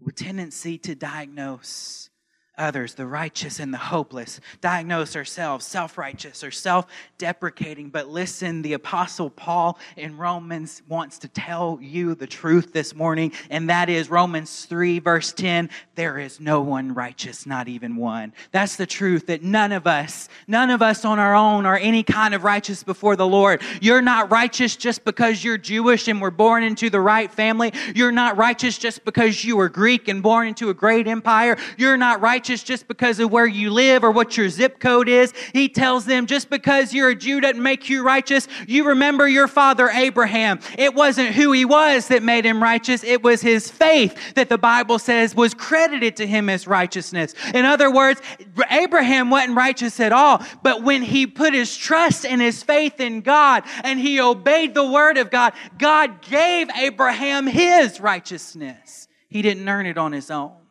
with 0.00 0.16
tendency 0.16 0.76
to 0.78 0.96
diagnose 0.96 2.10
others, 2.58 2.94
the 2.94 3.06
righteous 3.06 3.58
and 3.58 3.72
the 3.72 3.78
hopeless, 3.78 4.40
diagnose 4.60 5.16
ourselves 5.16 5.66
self 5.66 5.96
righteous 5.96 6.44
or 6.44 6.50
self 6.50 6.86
deprecating. 7.18 7.88
But 7.88 8.08
listen, 8.08 8.62
the 8.62 8.74
Apostle 8.74 9.30
Paul 9.30 9.78
in 9.96 10.16
Romans 10.18 10.82
wants 10.88 11.18
to 11.20 11.28
tell 11.28 11.78
you 11.80 12.14
the 12.14 12.26
truth 12.26 12.72
this 12.72 12.94
morning, 12.94 13.32
and 13.48 13.70
that 13.70 13.88
is 13.88 14.10
Romans 14.10 14.66
3, 14.66 14.98
verse 14.98 15.32
10 15.32 15.70
there 15.94 16.18
is 16.18 16.40
no 16.40 16.60
one 16.60 16.94
righteous, 16.94 17.46
not 17.46 17.68
even 17.68 17.96
one. 17.96 18.32
That's 18.50 18.76
the 18.76 18.86
truth 18.86 19.26
that 19.26 19.42
none 19.42 19.72
of 19.72 19.86
us, 19.86 20.28
none 20.46 20.70
of 20.70 20.82
us 20.82 21.04
on 21.04 21.18
our 21.18 21.34
own 21.34 21.64
are 21.66 21.76
any 21.76 22.02
kind 22.02 22.34
of 22.34 22.44
righteous 22.44 22.82
before 22.82 23.16
the 23.16 23.26
Lord. 23.26 23.62
You're 23.80 24.02
not 24.02 24.30
righteous 24.30 24.76
just 24.76 25.04
because 25.04 25.42
you're 25.42 25.58
Jewish 25.58 26.08
and 26.08 26.20
were 26.20 26.30
born 26.30 26.62
into 26.62 26.90
the 26.90 27.00
right 27.00 27.30
family. 27.32 27.72
You're 27.94 28.12
not 28.12 28.36
righteous 28.36 28.78
just 28.78 29.04
because 29.04 29.44
you 29.44 29.56
were 29.56 29.68
Greek 29.68 30.08
and 30.08 30.22
born 30.22 30.48
into 30.48 30.70
a 30.70 30.74
great 30.74 31.06
empire. 31.06 31.56
You're 31.76 31.96
not 31.96 32.20
righteous 32.20 32.41
righteous 32.42 32.64
just 32.64 32.88
because 32.88 33.20
of 33.20 33.30
where 33.30 33.46
you 33.46 33.70
live 33.70 34.02
or 34.02 34.10
what 34.10 34.36
your 34.36 34.48
zip 34.48 34.80
code 34.80 35.08
is. 35.08 35.32
He 35.52 35.68
tells 35.68 36.06
them 36.06 36.26
just 36.26 36.50
because 36.50 36.92
you're 36.92 37.10
a 37.10 37.14
Jew 37.14 37.40
doesn't 37.40 37.62
make 37.62 37.88
you 37.88 38.02
righteous. 38.02 38.48
You 38.66 38.88
remember 38.88 39.28
your 39.28 39.46
father 39.46 39.88
Abraham. 39.88 40.58
It 40.76 40.92
wasn't 40.92 41.36
who 41.36 41.52
he 41.52 41.64
was 41.64 42.08
that 42.08 42.24
made 42.24 42.44
him 42.44 42.60
righteous. 42.60 43.04
It 43.04 43.22
was 43.22 43.42
his 43.42 43.70
faith 43.70 44.34
that 44.34 44.48
the 44.48 44.58
Bible 44.58 44.98
says 44.98 45.36
was 45.36 45.54
credited 45.54 46.16
to 46.16 46.26
him 46.26 46.48
as 46.48 46.66
righteousness. 46.66 47.32
In 47.54 47.64
other 47.64 47.92
words, 47.92 48.20
Abraham 48.68 49.30
wasn't 49.30 49.56
righteous 49.56 50.00
at 50.00 50.10
all, 50.10 50.42
but 50.64 50.82
when 50.82 51.02
he 51.02 51.28
put 51.28 51.54
his 51.54 51.76
trust 51.76 52.26
and 52.26 52.40
his 52.40 52.60
faith 52.60 52.98
in 52.98 53.20
God 53.20 53.62
and 53.84 54.00
he 54.00 54.20
obeyed 54.20 54.74
the 54.74 54.90
word 54.90 55.16
of 55.16 55.30
God, 55.30 55.52
God 55.78 56.22
gave 56.22 56.68
Abraham 56.70 57.46
his 57.46 58.00
righteousness. 58.00 59.06
He 59.28 59.42
didn't 59.42 59.68
earn 59.68 59.86
it 59.86 59.96
on 59.96 60.10
his 60.10 60.28
own. 60.28 60.61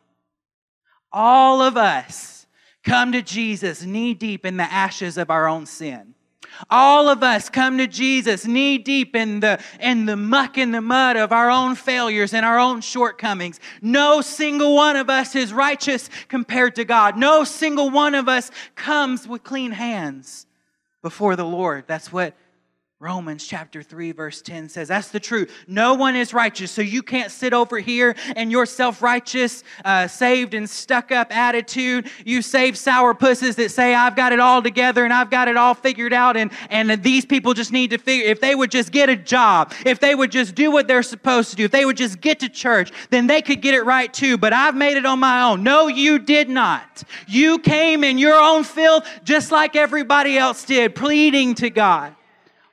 All 1.12 1.60
of 1.60 1.76
us 1.76 2.46
come 2.84 3.12
to 3.12 3.22
Jesus 3.22 3.84
knee 3.84 4.14
deep 4.14 4.44
in 4.44 4.56
the 4.56 4.64
ashes 4.64 5.18
of 5.18 5.30
our 5.30 5.48
own 5.48 5.66
sin. 5.66 6.14
All 6.70 7.08
of 7.08 7.22
us 7.22 7.48
come 7.48 7.78
to 7.78 7.86
Jesus 7.86 8.46
knee 8.46 8.78
deep 8.78 9.16
in 9.16 9.40
the, 9.40 9.62
in 9.80 10.06
the 10.06 10.16
muck 10.16 10.58
and 10.58 10.74
the 10.74 10.80
mud 10.80 11.16
of 11.16 11.32
our 11.32 11.50
own 11.50 11.74
failures 11.74 12.34
and 12.34 12.44
our 12.44 12.58
own 12.58 12.80
shortcomings. 12.80 13.58
No 13.80 14.20
single 14.20 14.74
one 14.74 14.96
of 14.96 15.08
us 15.08 15.34
is 15.34 15.52
righteous 15.52 16.10
compared 16.28 16.74
to 16.76 16.84
God. 16.84 17.16
No 17.16 17.44
single 17.44 17.90
one 17.90 18.14
of 18.14 18.28
us 18.28 18.50
comes 18.74 19.26
with 19.26 19.42
clean 19.44 19.72
hands 19.72 20.46
before 21.00 21.36
the 21.36 21.44
Lord. 21.44 21.84
That's 21.86 22.12
what 22.12 22.34
Romans 23.02 23.44
chapter 23.44 23.82
3, 23.82 24.12
verse 24.12 24.42
10 24.42 24.68
says, 24.68 24.86
That's 24.86 25.08
the 25.08 25.18
truth. 25.18 25.52
No 25.66 25.94
one 25.94 26.14
is 26.14 26.32
righteous. 26.32 26.70
So 26.70 26.82
you 26.82 27.02
can't 27.02 27.32
sit 27.32 27.52
over 27.52 27.80
here 27.80 28.14
and 28.36 28.48
your 28.48 28.64
self 28.64 29.02
righteous, 29.02 29.64
uh, 29.84 30.06
saved 30.06 30.54
and 30.54 30.70
stuck 30.70 31.10
up 31.10 31.34
attitude. 31.36 32.08
You 32.24 32.42
save 32.42 32.78
sour 32.78 33.12
pusses 33.12 33.56
that 33.56 33.72
say, 33.72 33.92
I've 33.92 34.14
got 34.14 34.32
it 34.32 34.38
all 34.38 34.62
together 34.62 35.02
and 35.02 35.12
I've 35.12 35.30
got 35.30 35.48
it 35.48 35.56
all 35.56 35.74
figured 35.74 36.12
out. 36.12 36.36
And, 36.36 36.52
and 36.70 37.02
these 37.02 37.26
people 37.26 37.54
just 37.54 37.72
need 37.72 37.90
to 37.90 37.98
figure, 37.98 38.24
if 38.24 38.40
they 38.40 38.54
would 38.54 38.70
just 38.70 38.92
get 38.92 39.08
a 39.08 39.16
job, 39.16 39.74
if 39.84 39.98
they 39.98 40.14
would 40.14 40.30
just 40.30 40.54
do 40.54 40.70
what 40.70 40.86
they're 40.86 41.02
supposed 41.02 41.50
to 41.50 41.56
do, 41.56 41.64
if 41.64 41.72
they 41.72 41.84
would 41.84 41.96
just 41.96 42.20
get 42.20 42.38
to 42.38 42.48
church, 42.48 42.92
then 43.10 43.26
they 43.26 43.42
could 43.42 43.62
get 43.62 43.74
it 43.74 43.82
right 43.82 44.14
too. 44.14 44.38
But 44.38 44.52
I've 44.52 44.76
made 44.76 44.96
it 44.96 45.04
on 45.04 45.18
my 45.18 45.42
own. 45.42 45.64
No, 45.64 45.88
you 45.88 46.20
did 46.20 46.48
not. 46.48 47.02
You 47.26 47.58
came 47.58 48.04
in 48.04 48.16
your 48.18 48.40
own 48.40 48.62
filth 48.62 49.08
just 49.24 49.50
like 49.50 49.74
everybody 49.74 50.38
else 50.38 50.64
did, 50.64 50.94
pleading 50.94 51.56
to 51.56 51.68
God. 51.68 52.14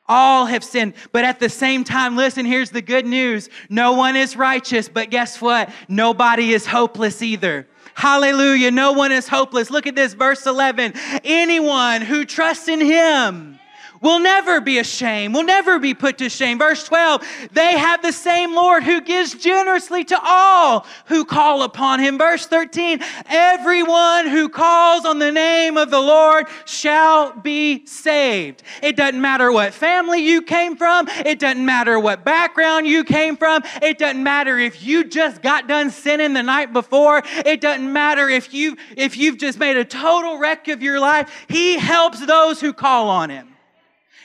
All 0.10 0.48
have 0.48 0.64
sinned. 0.64 0.96
But 1.12 1.24
at 1.24 1.40
the 1.40 1.50
same 1.50 1.84
time, 1.84 2.18
listen, 2.18 2.46
here's 2.46 2.72
the 2.72 2.82
good 2.82 3.06
news. 3.06 3.48
No 3.70 3.94
one 3.94 4.16
is 4.16 4.36
righteous, 4.36 4.90
but 4.90 5.12
guess 5.12 5.40
what? 5.40 5.70
Nobody 5.88 6.52
is 6.52 6.66
hopeless 6.66 7.22
either. 7.22 7.68
Hallelujah. 7.94 8.72
No 8.72 8.92
one 8.94 9.12
is 9.12 9.28
hopeless. 9.28 9.70
Look 9.70 9.86
at 9.86 9.96
this, 9.96 10.14
verse 10.14 10.46
11. 10.46 10.94
Anyone 11.24 12.02
who 12.02 12.26
trusts 12.26 12.68
in 12.68 12.82
him 12.82 13.59
will 14.02 14.20
never 14.20 14.62
be 14.62 14.80
ashamed, 14.80 15.34
will 15.34 15.44
never 15.44 15.80
be 15.80 15.94
put 15.94 16.18
to 16.20 16.30
shame. 16.30 16.58
Verse 16.58 16.84
12, 16.86 17.24
they 17.52 17.78
have 17.78 18.02
the 18.02 18.12
same 18.12 18.56
Lord 18.56 18.84
who 18.84 19.02
gives 19.02 19.34
generously 19.34 20.04
to 20.06 20.20
all 20.22 20.86
who 21.06 21.26
call 21.26 21.64
upon 21.64 22.00
him. 22.00 22.18
Verse 22.18 22.46
13, 22.46 23.02
everyone 23.28 24.28
who 24.28 24.50
calls 24.50 25.06
on 25.06 25.20
the 25.20 25.32
name 25.32 25.78
of 25.78 25.92
the 25.92 26.00
Lord 26.00 26.48
shall 26.66 27.34
be 27.34 27.86
saved. 27.86 28.64
It 28.82 28.96
doesn't 28.96 29.22
matter 29.22 29.52
what 29.52 29.74
family 29.74 30.20
you 30.20 30.42
came 30.42 30.76
from, 30.76 31.08
it 31.26 31.40
doesn't 31.40 31.66
matter 31.66 32.00
what 32.00 32.24
background 32.24 32.88
you 32.88 33.04
came 33.04 33.38
from, 33.38 33.64
it 33.82 33.98
doesn't 33.98 34.24
matter 34.24 34.58
if 34.58 34.84
you 34.84 35.04
just 35.04 35.42
got 35.42 35.68
done 35.68 35.90
sinning 35.90 36.34
the 36.34 36.44
night 36.44 36.74
before, 36.74 37.24
it 37.46 37.62
doesn't 37.62 37.92
matter 37.92 38.30
if 38.30 38.54
you 38.54 38.78
if 38.96 39.18
you've 39.18 39.38
just 39.38 39.60
made 39.60 39.78
a 39.78 39.86
total 39.86 40.38
wreck 40.38 40.68
of 40.68 40.82
your 40.82 41.00
life. 41.00 41.46
He 41.48 41.78
helps 41.78 42.26
those 42.26 42.62
who 42.62 42.74
call 42.74 43.10
on 43.10 43.30
him. 43.30 43.49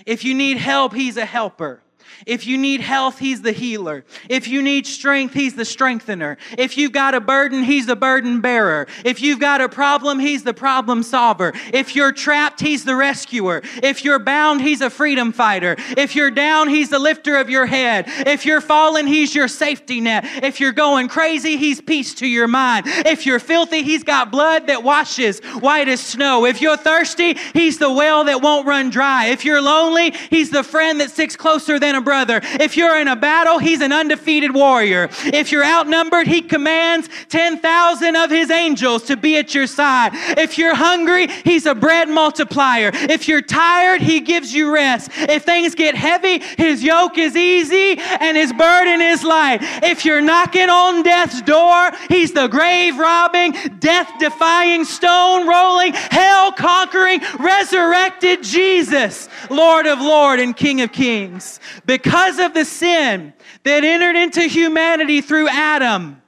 If 0.07 0.25
you 0.25 0.35
need 0.35 0.59
help, 0.59 0.93
He's 0.95 1.17
a 1.17 1.25
helper. 1.25 1.84
If 2.27 2.47
you 2.47 2.57
need 2.57 2.81
health, 2.81 3.19
He's 3.19 3.43
the 3.43 3.53
healer. 3.53 4.05
If 4.29 4.49
you 4.49 4.63
need 4.63 4.87
strength, 4.87 5.35
He's 5.35 5.55
the 5.55 5.65
strengthener. 5.65 6.39
If 6.57 6.79
you've 6.79 6.93
got 6.93 7.15
a 7.15 7.21
burden, 7.21 7.63
He's 7.63 7.87
the 7.87 7.97
burden 7.97 8.41
bearer. 8.41 8.87
If 9.05 9.21
you've 9.21 9.41
got 9.41 9.61
a 9.61 9.69
problem, 9.69 10.19
He's 10.19 10.43
the 10.43 10.55
problem 10.55 11.03
solver. 11.03 11.53
If 11.73 11.95
you're 11.95 12.13
trapped, 12.13 12.61
He's 12.61 12.85
the 12.85 12.97
rescuer. 12.97 13.61
If 13.83 14.05
you're 14.05 14.19
bound, 14.19 14.63
He's 14.63 14.81
a 14.81 14.89
freedom 14.89 15.33
fighter. 15.33 15.77
If 15.79 16.17
you're 16.17 16.31
down, 16.31 16.69
He's 16.69 16.89
the 16.89 16.99
lifter 16.99 17.37
of 17.37 17.51
your 17.51 17.67
head. 17.67 18.05
If 18.09 18.47
you're 18.47 18.63
fallen, 18.63 19.07
He's 19.07 19.35
your 19.35 19.49
safety 19.49 20.01
net. 20.01 20.25
If 20.43 20.61
you're 20.61 20.73
going 20.73 21.09
crazy, 21.09 21.59
He's 21.59 21.81
peace 21.81 22.15
to 22.15 22.27
your 22.27 22.49
mind. 22.49 22.87
If 22.87 23.27
you're 23.27 23.39
filthy, 23.39 23.83
He's 23.83 24.03
got 24.03 24.31
blood 24.31 24.69
that 24.69 24.83
washes 24.83 25.41
white 25.61 25.89
as 25.89 26.01
snow. 26.01 26.47
If 26.47 26.63
you're 26.63 26.79
thirsty, 26.79 27.35
He's 27.53 27.79
the 27.79 27.93
well 27.93 28.25
that 28.25 28.41
won't 28.41 28.67
run 28.67 28.89
dry. 28.89 29.27
If 29.27 29.45
you're 29.45 29.61
lonely, 29.61 30.13
He's 30.31 30.49
the 30.51 30.63
friend 30.63 31.01
that 31.01 31.11
sticks 31.11 31.37
closer 31.37 31.79
than 31.79 31.95
a 31.95 32.01
brother 32.01 32.14
brother. 32.15 32.41
If 32.61 32.77
you're 32.77 32.97
in 33.01 33.09
a 33.09 33.17
battle, 33.17 33.59
he's 33.59 33.81
an 33.81 33.93
undefeated 33.93 34.55
warrior. 34.55 35.09
If 35.25 35.51
you're 35.51 35.65
outnumbered, 35.65 36.29
he 36.29 36.43
commands 36.43 37.09
10,000 37.29 38.15
of 38.15 38.31
his 38.31 38.53
angels 38.53 39.03
to 39.07 39.17
be 39.17 39.37
at 39.37 39.53
your 39.53 39.67
side. 39.67 40.13
If 40.39 40.57
you're 40.57 40.77
hungry, 40.77 41.27
he's 41.43 41.67
a 41.67 41.75
bread 41.75 42.09
multiplier. 42.09 42.93
If 42.95 43.27
you're 43.27 43.43
tired, 43.43 44.01
he 44.01 44.21
gives 44.21 44.55
you 44.55 44.73
rest. 44.73 45.11
If 45.17 45.43
things 45.43 45.75
get 45.75 45.97
heavy, 45.97 46.39
his 46.57 46.85
yoke 46.85 47.19
is 47.19 47.35
easy 47.35 48.01
and 48.21 48.37
his 48.37 48.53
burden 48.53 49.01
is 49.01 49.25
light. 49.25 49.59
If 49.83 50.05
you're 50.05 50.23
knocking 50.23 50.71
on 50.71 51.03
death's 51.03 51.43
door, 51.43 51.91
he's 52.09 52.33
the 52.33 52.47
grave 52.47 52.97
robbing, 52.97 53.55
death 53.81 54.09
defying, 54.21 54.85
stone 54.85 55.49
rolling, 55.49 55.95
hell 55.95 56.53
conquering, 56.53 57.23
resurrected 57.41 58.45
Jesus, 58.45 59.29
Lord 59.51 59.87
of 59.87 59.99
Lord 60.01 60.39
and 60.39 60.57
King 60.57 60.81
of 60.81 60.93
Kings. 60.93 61.59
Because 61.87 62.04
because 62.05 62.39
of 62.39 62.53
the 62.53 62.67
sin 62.67 63.33
that 63.63 63.83
entered 63.83 64.15
into 64.15 64.43
humanity 64.43 65.23
through 65.23 65.49
Adam, 65.49 66.21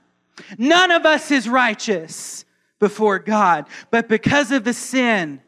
none 0.56 0.90
of 0.90 1.04
us 1.04 1.30
is 1.30 1.46
righteous 1.46 2.46
before 2.80 3.18
God. 3.18 3.66
But 3.90 4.08
because 4.08 4.52
of 4.52 4.64
the 4.64 4.72
sin, 4.72 5.42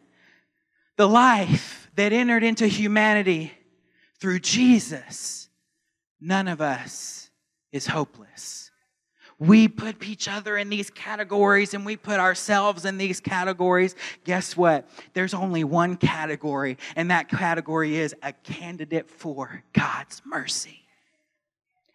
the 0.96 1.08
life 1.08 1.90
that 1.96 2.12
entered 2.12 2.44
into 2.44 2.66
humanity 2.66 3.52
through 4.20 4.40
Jesus, 4.40 5.48
none 6.20 6.46
of 6.46 6.60
us 6.60 7.30
is 7.72 7.86
hopeless. 7.86 8.67
We 9.40 9.68
put 9.68 10.04
each 10.04 10.26
other 10.26 10.56
in 10.56 10.68
these 10.68 10.90
categories 10.90 11.72
and 11.72 11.86
we 11.86 11.96
put 11.96 12.18
ourselves 12.18 12.84
in 12.84 12.98
these 12.98 13.20
categories. 13.20 13.94
Guess 14.24 14.56
what? 14.56 14.88
There's 15.14 15.32
only 15.32 15.62
one 15.62 15.96
category, 15.96 16.76
and 16.96 17.10
that 17.12 17.28
category 17.28 17.96
is 17.96 18.16
a 18.22 18.32
candidate 18.32 19.08
for 19.08 19.62
God's 19.72 20.22
mercy. 20.24 20.80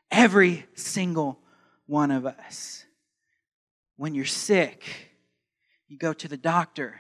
Every 0.10 0.65
single 0.73 1.39
one 1.86 2.12
of 2.12 2.25
us. 2.25 2.86
When 3.97 4.15
you're 4.15 4.25
sick, 4.25 5.12
you 5.88 5.97
go 5.97 6.13
to 6.13 6.27
the 6.27 6.38
doctor 6.38 6.95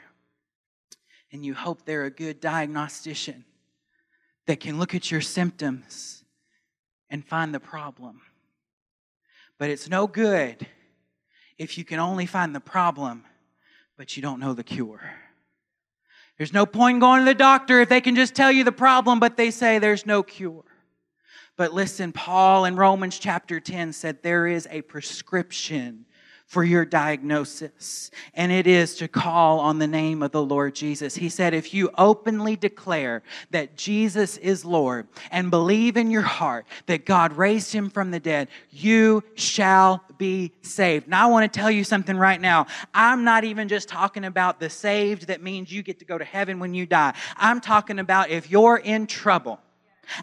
and 1.31 1.45
you 1.45 1.53
hope 1.53 1.85
they're 1.85 2.05
a 2.05 2.11
good 2.11 2.39
diagnostician 2.39 3.45
that 4.45 4.59
can 4.59 4.77
look 4.77 4.93
at 4.93 5.09
your 5.09 5.21
symptoms 5.21 6.23
and 7.09 7.25
find 7.25 7.53
the 7.53 7.59
problem. 7.59 8.21
But 9.57 9.69
it's 9.69 9.89
no 9.89 10.07
good 10.07 10.67
if 11.57 11.77
you 11.77 11.85
can 11.85 11.99
only 11.99 12.25
find 12.25 12.55
the 12.55 12.59
problem, 12.59 13.23
but 13.97 14.15
you 14.15 14.23
don't 14.23 14.39
know 14.39 14.53
the 14.53 14.63
cure. 14.63 15.01
There's 16.37 16.53
no 16.53 16.65
point 16.65 16.95
in 16.95 16.99
going 16.99 17.19
to 17.19 17.25
the 17.25 17.35
doctor 17.35 17.79
if 17.81 17.89
they 17.89 18.01
can 18.01 18.15
just 18.15 18.33
tell 18.33 18.51
you 18.51 18.63
the 18.63 18.71
problem, 18.71 19.19
but 19.19 19.37
they 19.37 19.51
say 19.51 19.77
there's 19.77 20.05
no 20.05 20.23
cure. 20.23 20.63
But 21.55 21.73
listen, 21.73 22.11
Paul 22.11 22.65
in 22.65 22.75
Romans 22.75 23.19
chapter 23.19 23.59
10 23.59 23.93
said 23.93 24.23
there 24.23 24.47
is 24.47 24.67
a 24.71 24.81
prescription 24.81 26.05
for 26.45 26.63
your 26.63 26.85
diagnosis, 26.85 28.11
and 28.35 28.51
it 28.51 28.67
is 28.67 28.95
to 28.97 29.07
call 29.07 29.59
on 29.59 29.79
the 29.79 29.87
name 29.87 30.21
of 30.21 30.31
the 30.31 30.43
Lord 30.43 30.75
Jesus. 30.75 31.15
He 31.15 31.29
said, 31.29 31.53
If 31.53 31.73
you 31.73 31.89
openly 31.97 32.55
declare 32.55 33.23
that 33.49 33.75
Jesus 33.75 34.37
is 34.37 34.63
Lord 34.63 35.07
and 35.31 35.49
believe 35.49 35.97
in 35.97 36.11
your 36.11 36.21
heart 36.21 36.67
that 36.85 37.05
God 37.05 37.33
raised 37.33 37.73
him 37.73 37.89
from 37.89 38.11
the 38.11 38.19
dead, 38.19 38.49
you 38.69 39.23
shall 39.35 40.03
be 40.17 40.53
saved. 40.61 41.07
Now, 41.07 41.27
I 41.27 41.31
want 41.31 41.51
to 41.51 41.59
tell 41.59 41.71
you 41.71 41.83
something 41.83 42.17
right 42.17 42.39
now. 42.39 42.67
I'm 42.93 43.23
not 43.23 43.43
even 43.43 43.67
just 43.67 43.89
talking 43.89 44.25
about 44.25 44.59
the 44.59 44.69
saved 44.69 45.27
that 45.27 45.41
means 45.41 45.71
you 45.71 45.81
get 45.81 45.99
to 45.99 46.05
go 46.05 46.17
to 46.17 46.25
heaven 46.25 46.59
when 46.59 46.73
you 46.73 46.85
die. 46.85 47.13
I'm 47.37 47.61
talking 47.61 47.99
about 47.99 48.29
if 48.29 48.51
you're 48.51 48.77
in 48.77 49.07
trouble 49.07 49.59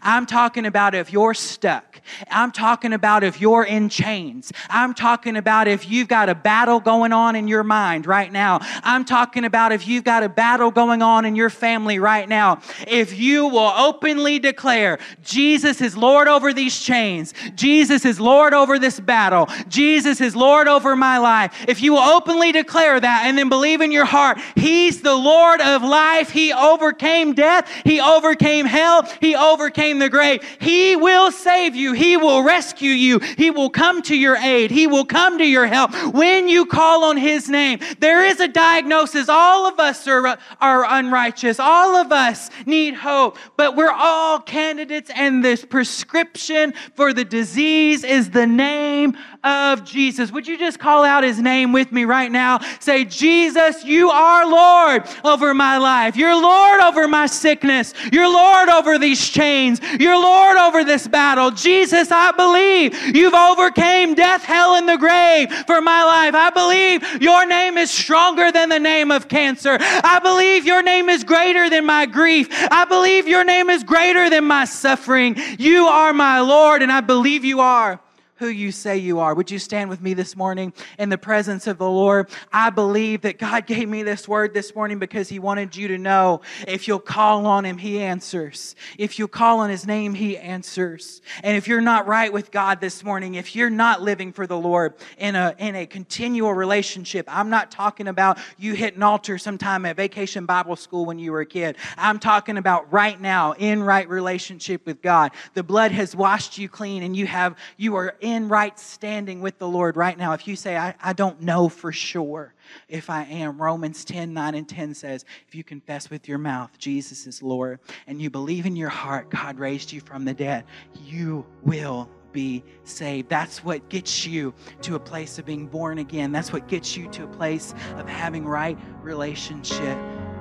I'm 0.01 0.25
talking 0.25 0.65
about 0.65 0.95
if 0.95 1.11
you're 1.11 1.33
stuck. 1.33 2.01
I'm 2.29 2.51
talking 2.51 2.93
about 2.93 3.23
if 3.23 3.41
you're 3.41 3.63
in 3.63 3.89
chains. 3.89 4.51
I'm 4.69 4.93
talking 4.93 5.35
about 5.35 5.67
if 5.67 5.89
you've 5.89 6.07
got 6.07 6.29
a 6.29 6.35
battle 6.35 6.79
going 6.79 7.13
on 7.13 7.35
in 7.35 7.47
your 7.47 7.63
mind 7.63 8.05
right 8.05 8.31
now. 8.31 8.59
I'm 8.83 9.05
talking 9.05 9.43
about 9.43 9.71
if 9.71 9.87
you've 9.87 10.03
got 10.03 10.23
a 10.23 10.29
battle 10.29 10.71
going 10.71 11.01
on 11.01 11.25
in 11.25 11.35
your 11.35 11.49
family 11.49 11.99
right 11.99 12.27
now. 12.27 12.61
If 12.87 13.17
you 13.19 13.47
will 13.47 13.73
openly 13.75 14.39
declare 14.39 14.99
Jesus 15.23 15.81
is 15.81 15.97
Lord 15.97 16.27
over 16.27 16.53
these 16.53 16.79
chains, 16.79 17.33
Jesus 17.55 18.05
is 18.05 18.19
Lord 18.19 18.53
over 18.53 18.79
this 18.79 18.99
battle, 18.99 19.47
Jesus 19.67 20.21
is 20.21 20.35
Lord 20.35 20.67
over 20.67 20.95
my 20.95 21.17
life. 21.17 21.65
If 21.67 21.81
you 21.81 21.93
will 21.93 21.99
openly 21.99 22.51
declare 22.51 22.99
that 22.99 23.23
and 23.25 23.37
then 23.37 23.49
believe 23.49 23.81
in 23.81 23.91
your 23.91 24.05
heart, 24.05 24.39
He's 24.55 25.01
the 25.01 25.15
Lord 25.15 25.59
of 25.61 25.83
life. 25.83 26.29
He 26.29 26.53
overcame 26.53 27.33
death, 27.33 27.69
He 27.83 27.99
overcame 27.99 28.65
hell, 28.65 29.07
He 29.19 29.35
overcame 29.35 29.70
overcame 29.71 29.99
the 29.99 30.09
grave. 30.09 30.43
He 30.59 30.95
will 30.95 31.31
save 31.31 31.75
you. 31.75 31.93
He 31.93 32.17
will 32.17 32.43
rescue 32.43 32.91
you. 32.91 33.19
He 33.19 33.51
will 33.51 33.69
come 33.69 34.01
to 34.03 34.17
your 34.17 34.35
aid. 34.35 34.69
He 34.69 34.85
will 34.85 35.05
come 35.05 35.37
to 35.37 35.45
your 35.45 35.65
help 35.65 35.93
when 36.13 36.49
you 36.49 36.65
call 36.65 37.05
on 37.05 37.15
His 37.15 37.47
name. 37.49 37.79
There 37.99 38.25
is 38.25 38.39
a 38.39 38.47
diagnosis. 38.47 39.29
All 39.29 39.65
of 39.67 39.79
us 39.79 40.07
are, 40.07 40.37
are 40.59 40.85
unrighteous. 40.85 41.59
All 41.59 41.95
of 41.95 42.11
us 42.11 42.49
need 42.65 42.95
hope, 42.95 43.37
but 43.55 43.75
we're 43.77 43.91
all 43.91 44.39
candidates, 44.39 45.09
and 45.15 45.43
this 45.43 45.63
prescription 45.63 46.73
for 46.95 47.13
the 47.13 47.23
disease 47.23 48.03
is 48.03 48.31
the 48.31 48.47
name 48.47 49.17
of 49.43 49.83
Jesus. 49.83 50.31
Would 50.31 50.47
you 50.47 50.57
just 50.57 50.79
call 50.79 51.03
out 51.03 51.23
His 51.23 51.39
name 51.39 51.71
with 51.71 51.91
me 51.91 52.05
right 52.05 52.31
now? 52.31 52.59
Say, 52.79 53.05
Jesus, 53.05 53.83
you 53.83 54.09
are 54.09 54.45
Lord 54.47 55.07
over 55.23 55.53
my 55.53 55.77
life. 55.77 56.15
You're 56.15 56.39
Lord 56.39 56.81
over 56.81 57.07
my 57.07 57.25
sickness. 57.25 57.93
You're 58.11 58.31
Lord 58.31 58.69
over 58.69 58.99
these 58.99 59.27
chains. 59.27 59.81
You're 59.99 60.21
Lord 60.21 60.57
over 60.57 60.83
this 60.83 61.07
battle. 61.07 61.51
Jesus, 61.51 62.11
I 62.11 62.31
believe 62.31 63.15
you've 63.15 63.33
overcame 63.33 64.13
death, 64.13 64.43
hell, 64.43 64.75
and 64.75 64.87
the 64.87 64.97
grave 64.97 65.51
for 65.65 65.81
my 65.81 66.03
life. 66.03 66.35
I 66.35 66.49
believe 66.51 67.21
your 67.21 67.45
name 67.45 67.77
is 67.77 67.89
stronger 67.89 68.51
than 68.51 68.69
the 68.69 68.79
name 68.79 69.11
of 69.11 69.27
cancer. 69.27 69.77
I 69.79 70.19
believe 70.21 70.65
your 70.65 70.83
name 70.83 71.09
is 71.09 71.23
greater 71.23 71.69
than 71.69 71.85
my 71.85 72.05
grief. 72.05 72.47
I 72.51 72.85
believe 72.85 73.27
your 73.27 73.43
name 73.43 73.69
is 73.69 73.83
greater 73.83 74.29
than 74.29 74.45
my 74.45 74.65
suffering. 74.65 75.35
You 75.57 75.87
are 75.87 76.13
my 76.13 76.41
Lord, 76.41 76.81
and 76.81 76.91
I 76.91 77.01
believe 77.01 77.43
you 77.43 77.59
are 77.59 77.99
who 78.41 78.47
you 78.47 78.71
say 78.71 78.97
you 78.97 79.19
are. 79.19 79.35
Would 79.35 79.51
you 79.51 79.59
stand 79.59 79.87
with 79.87 80.01
me 80.01 80.15
this 80.15 80.35
morning 80.35 80.73
in 80.97 81.09
the 81.09 81.17
presence 81.17 81.67
of 81.67 81.77
the 81.77 81.87
Lord? 81.87 82.27
I 82.51 82.71
believe 82.71 83.21
that 83.21 83.37
God 83.37 83.67
gave 83.67 83.87
me 83.87 84.01
this 84.01 84.27
word 84.27 84.55
this 84.55 84.73
morning 84.73 84.97
because 84.97 85.29
He 85.29 85.37
wanted 85.37 85.75
you 85.75 85.87
to 85.89 85.99
know 85.99 86.41
if 86.67 86.87
you'll 86.87 86.97
call 86.97 87.45
on 87.45 87.65
Him, 87.65 87.77
He 87.77 87.99
answers. 87.99 88.75
If 88.97 89.19
you 89.19 89.27
call 89.27 89.59
on 89.59 89.69
His 89.69 89.85
name, 89.85 90.15
He 90.15 90.39
answers. 90.39 91.21
And 91.43 91.55
if 91.55 91.67
you're 91.67 91.81
not 91.81 92.07
right 92.07 92.33
with 92.33 92.49
God 92.49 92.81
this 92.81 93.03
morning, 93.03 93.35
if 93.35 93.55
you're 93.55 93.69
not 93.69 94.01
living 94.01 94.31
for 94.33 94.47
the 94.47 94.57
Lord 94.57 94.95
in 95.19 95.35
a, 95.35 95.53
in 95.59 95.75
a 95.75 95.85
continual 95.85 96.55
relationship, 96.55 97.27
I'm 97.29 97.51
not 97.51 97.69
talking 97.69 98.07
about 98.07 98.39
you 98.57 98.73
hit 98.73 98.95
an 98.95 99.03
altar 99.03 99.37
sometime 99.37 99.85
at 99.85 99.97
vacation 99.97 100.47
Bible 100.47 100.77
school 100.77 101.05
when 101.05 101.19
you 101.19 101.31
were 101.31 101.41
a 101.41 101.45
kid. 101.45 101.77
I'm 101.95 102.17
talking 102.17 102.57
about 102.57 102.91
right 102.91 103.21
now 103.21 103.51
in 103.51 103.83
right 103.83 104.09
relationship 104.09 104.87
with 104.87 105.03
God. 105.03 105.29
The 105.53 105.61
blood 105.61 105.91
has 105.91 106.15
washed 106.15 106.57
you 106.57 106.67
clean 106.67 107.03
and 107.03 107.15
you 107.15 107.27
have, 107.27 107.55
you 107.77 107.95
are 107.97 108.15
in 108.19 108.30
in 108.31 108.49
right 108.49 108.77
standing 108.79 109.41
with 109.41 109.59
the 109.59 109.67
Lord 109.67 109.95
right 109.95 110.17
now, 110.17 110.33
if 110.33 110.47
you 110.47 110.55
say, 110.55 110.77
I, 110.77 110.95
I 111.01 111.13
don't 111.13 111.41
know 111.41 111.69
for 111.69 111.91
sure 111.91 112.53
if 112.87 113.09
I 113.09 113.23
am, 113.23 113.61
Romans 113.61 114.03
10 114.05 114.33
9 114.33 114.55
and 114.55 114.67
10 114.67 114.93
says, 114.95 115.25
if 115.47 115.55
you 115.55 115.63
confess 115.63 116.09
with 116.09 116.27
your 116.27 116.37
mouth 116.37 116.77
Jesus 116.77 117.27
is 117.27 117.43
Lord 117.43 117.79
and 118.07 118.21
you 118.21 118.29
believe 118.29 118.65
in 118.65 118.75
your 118.75 118.89
heart 118.89 119.29
God 119.29 119.59
raised 119.59 119.91
you 119.91 120.01
from 120.01 120.25
the 120.25 120.33
dead, 120.33 120.65
you 121.03 121.45
will 121.61 122.09
be 122.31 122.63
saved. 122.83 123.29
That's 123.29 123.63
what 123.63 123.89
gets 123.89 124.25
you 124.25 124.53
to 124.83 124.95
a 124.95 124.99
place 124.99 125.37
of 125.37 125.45
being 125.45 125.67
born 125.67 125.97
again. 125.97 126.31
That's 126.31 126.53
what 126.53 126.67
gets 126.67 126.95
you 126.95 127.09
to 127.09 127.25
a 127.25 127.27
place 127.27 127.73
of 127.97 128.07
having 128.07 128.45
right 128.45 128.77
relationship 129.01 129.97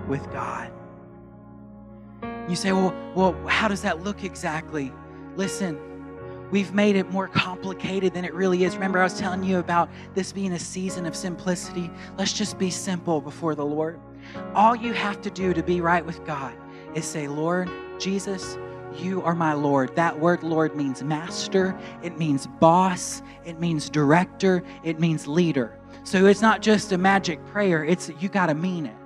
with 0.08 0.30
God. 0.30 0.72
You 2.48 2.56
say, 2.56 2.72
well, 2.72 2.94
well, 3.14 3.32
how 3.46 3.68
does 3.68 3.82
that 3.82 4.02
look 4.02 4.24
exactly? 4.24 4.92
Listen, 5.36 5.78
We've 6.50 6.74
made 6.74 6.96
it 6.96 7.10
more 7.10 7.28
complicated 7.28 8.12
than 8.12 8.24
it 8.24 8.34
really 8.34 8.64
is. 8.64 8.74
Remember, 8.74 8.98
I 8.98 9.04
was 9.04 9.18
telling 9.18 9.44
you 9.44 9.58
about 9.58 9.88
this 10.14 10.32
being 10.32 10.52
a 10.52 10.58
season 10.58 11.06
of 11.06 11.14
simplicity? 11.14 11.90
Let's 12.18 12.32
just 12.32 12.58
be 12.58 12.70
simple 12.70 13.20
before 13.20 13.54
the 13.54 13.64
Lord. 13.64 14.00
All 14.54 14.74
you 14.74 14.92
have 14.92 15.20
to 15.22 15.30
do 15.30 15.54
to 15.54 15.62
be 15.62 15.80
right 15.80 16.04
with 16.04 16.24
God 16.24 16.54
is 16.94 17.04
say, 17.04 17.28
Lord, 17.28 17.70
Jesus, 17.98 18.58
you 18.98 19.22
are 19.22 19.34
my 19.34 19.52
Lord. 19.52 19.94
That 19.94 20.18
word 20.18 20.42
Lord 20.42 20.74
means 20.74 21.02
master, 21.02 21.78
it 22.02 22.18
means 22.18 22.46
boss, 22.46 23.22
it 23.44 23.60
means 23.60 23.88
director, 23.88 24.62
it 24.82 24.98
means 24.98 25.26
leader. 25.26 25.78
So 26.02 26.26
it's 26.26 26.42
not 26.42 26.62
just 26.62 26.92
a 26.92 26.98
magic 26.98 27.44
prayer, 27.46 27.84
it's 27.84 28.10
you 28.20 28.28
got 28.28 28.46
to 28.46 28.54
mean 28.54 28.86
it. 28.86 28.96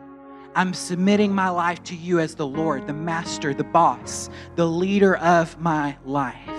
I'm 0.57 0.73
submitting 0.73 1.35
my 1.35 1.49
life 1.49 1.83
to 1.85 1.97
you 1.97 2.21
as 2.21 2.37
the 2.37 2.47
Lord, 2.47 2.87
the 2.87 2.95
master, 2.95 3.53
the 3.53 3.65
boss, 3.65 4.31
the 4.55 4.67
leader 4.67 5.17
of 5.17 5.59
my 5.61 5.97
life. 6.05 6.54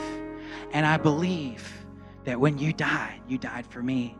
And 0.75 0.85
I 0.85 0.97
believe 0.97 1.85
that 2.25 2.37
when 2.37 2.57
you 2.57 2.73
died, 2.73 3.21
you 3.29 3.37
died 3.37 3.65
for 3.65 3.81
me. 3.81 4.17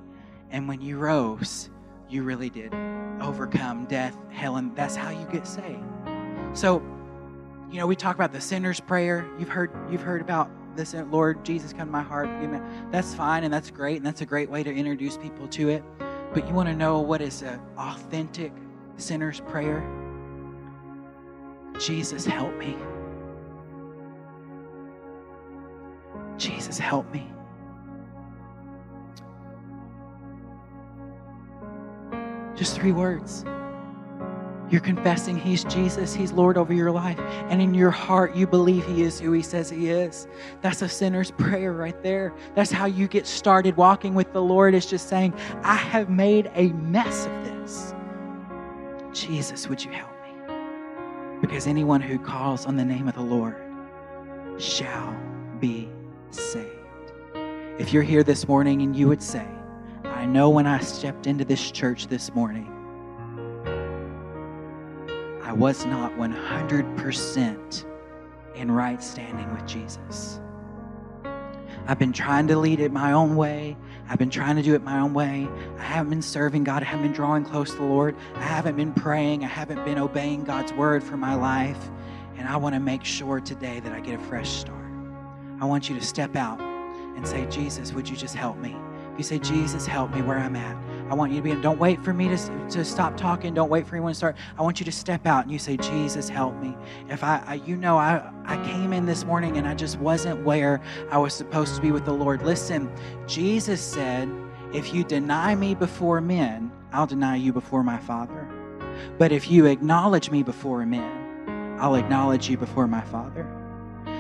And 0.52 0.70
when 0.70 0.80
you 0.80 0.98
rose, 0.98 1.70
you 2.08 2.24
really 2.24 2.50
did 2.50 2.74
overcome 3.20 3.88
death, 3.88 4.15
hell, 4.30 4.56
and 4.56 4.74
that's 4.74 4.96
how 4.96 5.10
you 5.10 5.26
get 5.26 5.46
saved. 5.46 5.84
So, 6.54 6.82
you 7.70 7.78
know, 7.78 7.86
we 7.86 7.98
talk 7.98 8.15
about 8.15 8.32
the 8.32 8.39
sinner's 8.39 8.80
prayer. 8.80 9.30
You've 9.38 9.50
heard 9.50 9.70
you've 9.91 10.02
heard 10.02 10.22
about 10.22 10.50
this, 10.78 10.94
Lord 10.94 11.44
Jesus, 11.44 11.74
come 11.74 11.89
to 11.89 11.91
my 11.91 12.02
heart. 12.02 12.30
That's 12.89 13.13
fine 13.13 13.44
and 13.44 13.54
that's 13.54 13.70
great, 13.70 13.98
and 13.98 14.06
that's 14.06 14.22
a 14.22 14.26
great 14.26 14.50
way 14.50 14.63
to 14.63 14.74
introduce 14.74 15.18
people 15.18 15.50
to 15.50 15.68
it. 15.68 15.84
But 16.34 16.48
you 16.48 16.54
want 16.54 16.70
to 16.70 16.76
know 16.76 17.02
what 17.02 17.22
is 17.22 17.41
an 17.41 17.60
authentic 17.78 18.54
sinner's 18.96 19.41
prayer? 19.41 19.84
Jesus, 21.80 22.26
help 22.26 22.56
me. 22.56 22.78
Jesus, 26.38 26.78
help 26.78 27.12
me. 27.12 27.32
Just 32.56 32.76
three 32.76 32.91
words. 32.91 33.45
You're 34.69 34.82
confessing 34.82 35.38
He's 35.38 35.63
Jesus, 35.65 36.15
He's 36.15 36.32
Lord 36.32 36.58
over 36.58 36.74
your 36.74 36.91
life, 36.91 37.19
and 37.50 37.62
in 37.62 37.74
your 37.74 37.91
heart 37.91 38.36
you 38.36 38.48
believe 38.48 38.86
He 38.86 39.04
is 39.04 39.19
who 39.19 39.32
He 39.32 39.41
says 39.41 39.69
He 39.69 39.89
is. 39.89 40.28
That's 40.62 40.82
a 40.82 40.89
sinner's 40.89 41.32
prayer 41.32 41.71
right 41.71 42.02
there. 42.02 42.34
That's 42.56 42.71
how 42.71 42.86
you 42.86 43.08
get 43.08 43.28
started 43.28 43.78
walking 43.78 44.15
with 44.15 44.34
the 44.34 44.41
Lord, 44.41 44.74
is 44.74 44.86
just 44.86 45.08
saying, 45.08 45.34
I 45.63 45.76
have 45.76 46.10
made 46.10 46.50
a 46.56 46.69
mess 46.69 47.28
of 47.28 47.45
this. 47.45 47.93
Jesus, 49.13 49.69
would 49.69 49.84
you 49.84 49.91
help 49.91 50.12
me? 50.24 51.41
Because 51.41 51.67
anyone 51.67 52.02
who 52.02 52.17
calls 52.17 52.65
on 52.65 52.76
the 52.76 52.86
name 52.86 53.08
of 53.08 53.13
the 53.13 53.21
Lord 53.21 53.56
shall 54.58 55.15
be 55.60 55.89
saved. 56.34 56.70
If 57.78 57.92
you're 57.92 58.04
here 58.04 58.24
this 58.24 58.48
morning 58.48 58.82
and 58.82 58.96
you 58.96 59.08
would 59.08 59.22
say, 59.22 59.48
I 60.04 60.26
know 60.26 60.50
when 60.50 60.66
I 60.66 60.80
stepped 60.80 61.28
into 61.28 61.46
this 61.46 61.72
church 61.72 62.08
this 62.08 62.34
morning, 62.34 62.72
I 65.44 65.52
was 65.52 65.86
not 65.86 66.14
100% 66.14 67.86
in 68.56 68.72
right 68.72 69.04
standing 69.04 69.54
with 69.54 69.66
Jesus. 69.68 70.40
I've 71.88 72.00
been 72.00 72.14
trying 72.14 72.48
to 72.48 72.58
lead 72.58 72.80
it 72.80 72.92
my 72.92 73.12
own 73.12 73.36
way. 73.36 73.78
I've 74.10 74.18
been 74.18 74.30
trying 74.30 74.56
to 74.56 74.64
do 74.64 74.74
it 74.74 74.84
my 74.84 75.00
own 75.00 75.14
way. 75.14 75.48
I 75.78 75.84
haven't 75.84 76.10
been 76.10 76.22
serving 76.22 76.64
God. 76.64 76.82
I 76.82 76.86
haven't 76.86 77.04
been 77.04 77.12
drawing 77.12 77.44
close 77.44 77.72
to 77.72 77.78
the 77.78 77.84
Lord. 77.84 78.16
I 78.36 78.42
haven't 78.42 78.76
been 78.76 78.94
praying. 78.94 79.44
I 79.44 79.48
haven't 79.48 79.84
been 79.86 80.00
obeying 80.00 80.44
God's 80.44 80.74
word 80.74 81.04
for 81.04 81.18
my 81.18 81.36
life. 81.36 81.90
And 82.38 82.48
I 82.48 82.58
want 82.58 82.74
to 82.74 82.80
make 82.80 83.04
sure 83.04 83.40
today 83.40 83.80
that 83.82 83.92
I 83.92 84.00
get 84.00 84.20
a 84.20 84.24
fresh 84.24 84.50
start. 84.50 84.85
I 85.60 85.65
want 85.65 85.89
you 85.89 85.96
to 85.98 86.06
step 86.06 86.36
out 86.36 86.60
and 86.60 87.28
say, 87.28 87.46
Jesus, 87.48 87.94
would 87.94 88.10
you 88.10 88.15
just 88.15 88.36
help 88.36 88.58
me? 88.58 88.76
If 89.13 89.20
you 89.20 89.24
say, 89.24 89.39
Jesus, 89.39 89.86
help 89.86 90.13
me 90.13 90.22
where 90.22 90.38
I'm 90.38 90.58
at, 90.58 90.76
I 91.10 91.13
want 91.13 91.32
you 91.32 91.38
to 91.38 91.44
be, 91.44 91.62
don't 91.62 91.80
wait 91.80 92.04
for 92.04 92.13
me 92.13 92.28
to, 92.28 92.68
to 92.72 92.84
stop 92.84 93.15
talking. 93.15 93.54
Don't 93.54 93.70
wait 93.70 93.88
for 93.88 93.96
anyone 93.96 94.12
to 94.12 94.18
start. 94.18 94.36
I 94.58 94.62
want 94.62 94.80
you 94.80 94.86
to 94.86 94.91
step 94.91 95.26
out 95.26 95.44
and 95.44 95.52
you 95.52 95.60
say, 95.60 95.78
Jesus, 95.78 96.28
help 96.28 96.56
me. 96.58 96.76
If 97.10 97.24
I, 97.24 97.41
I 97.46 97.54
you 97.56 97.78
know, 97.78 97.98
I, 97.98 98.30
I 98.44 98.58
came 98.65 98.91
in 98.91 99.06
this 99.06 99.24
morning 99.24 99.58
and 99.58 99.68
I 99.68 99.74
just 99.74 100.00
wasn't 100.00 100.44
where 100.44 100.82
I 101.12 101.18
was 101.18 101.34
supposed 101.34 101.76
to 101.76 101.82
be 101.82 101.91
with 101.91 102.04
the 102.04 102.13
Lord. 102.13 102.41
Listen, 102.41 102.91
Jesus 103.28 103.80
said, 103.80 104.30
if 104.74 104.94
you 104.94 105.06
deny 105.06 105.56
me 105.56 105.76
before 105.76 106.20
men, 106.20 106.70
I'll 106.91 107.08
deny 107.08 107.38
you 107.38 107.54
before 107.54 107.84
my 107.84 107.98
Father. 108.00 108.50
But 109.18 109.32
if 109.32 109.50
you 109.50 109.68
acknowledge 109.68 110.32
me 110.32 110.44
before 110.44 110.86
men, 110.86 111.78
I'll 111.80 111.96
acknowledge 111.96 112.50
you 112.50 112.58
before 112.58 112.88
my 112.88 113.02
Father. 113.02 113.64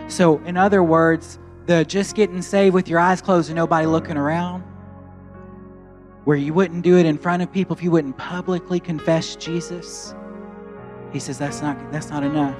So, 0.07 0.39
in 0.45 0.57
other 0.57 0.83
words, 0.83 1.39
the 1.65 1.83
just 1.83 2.15
getting 2.15 2.41
saved 2.41 2.73
with 2.73 2.87
your 2.87 2.99
eyes 2.99 3.21
closed 3.21 3.49
and 3.49 3.55
nobody 3.55 3.87
looking 3.87 4.17
around, 4.17 4.61
where 6.25 6.37
you 6.37 6.53
wouldn't 6.53 6.83
do 6.83 6.97
it 6.97 7.05
in 7.05 7.17
front 7.17 7.41
of 7.41 7.51
people 7.51 7.75
if 7.75 7.83
you 7.83 7.91
wouldn't 7.91 8.17
publicly 8.17 8.79
confess 8.79 9.35
Jesus. 9.35 10.15
He 11.11 11.19
says 11.19 11.37
that's 11.37 11.61
not 11.61 11.91
that's 11.91 12.09
not 12.09 12.23
enough. 12.23 12.57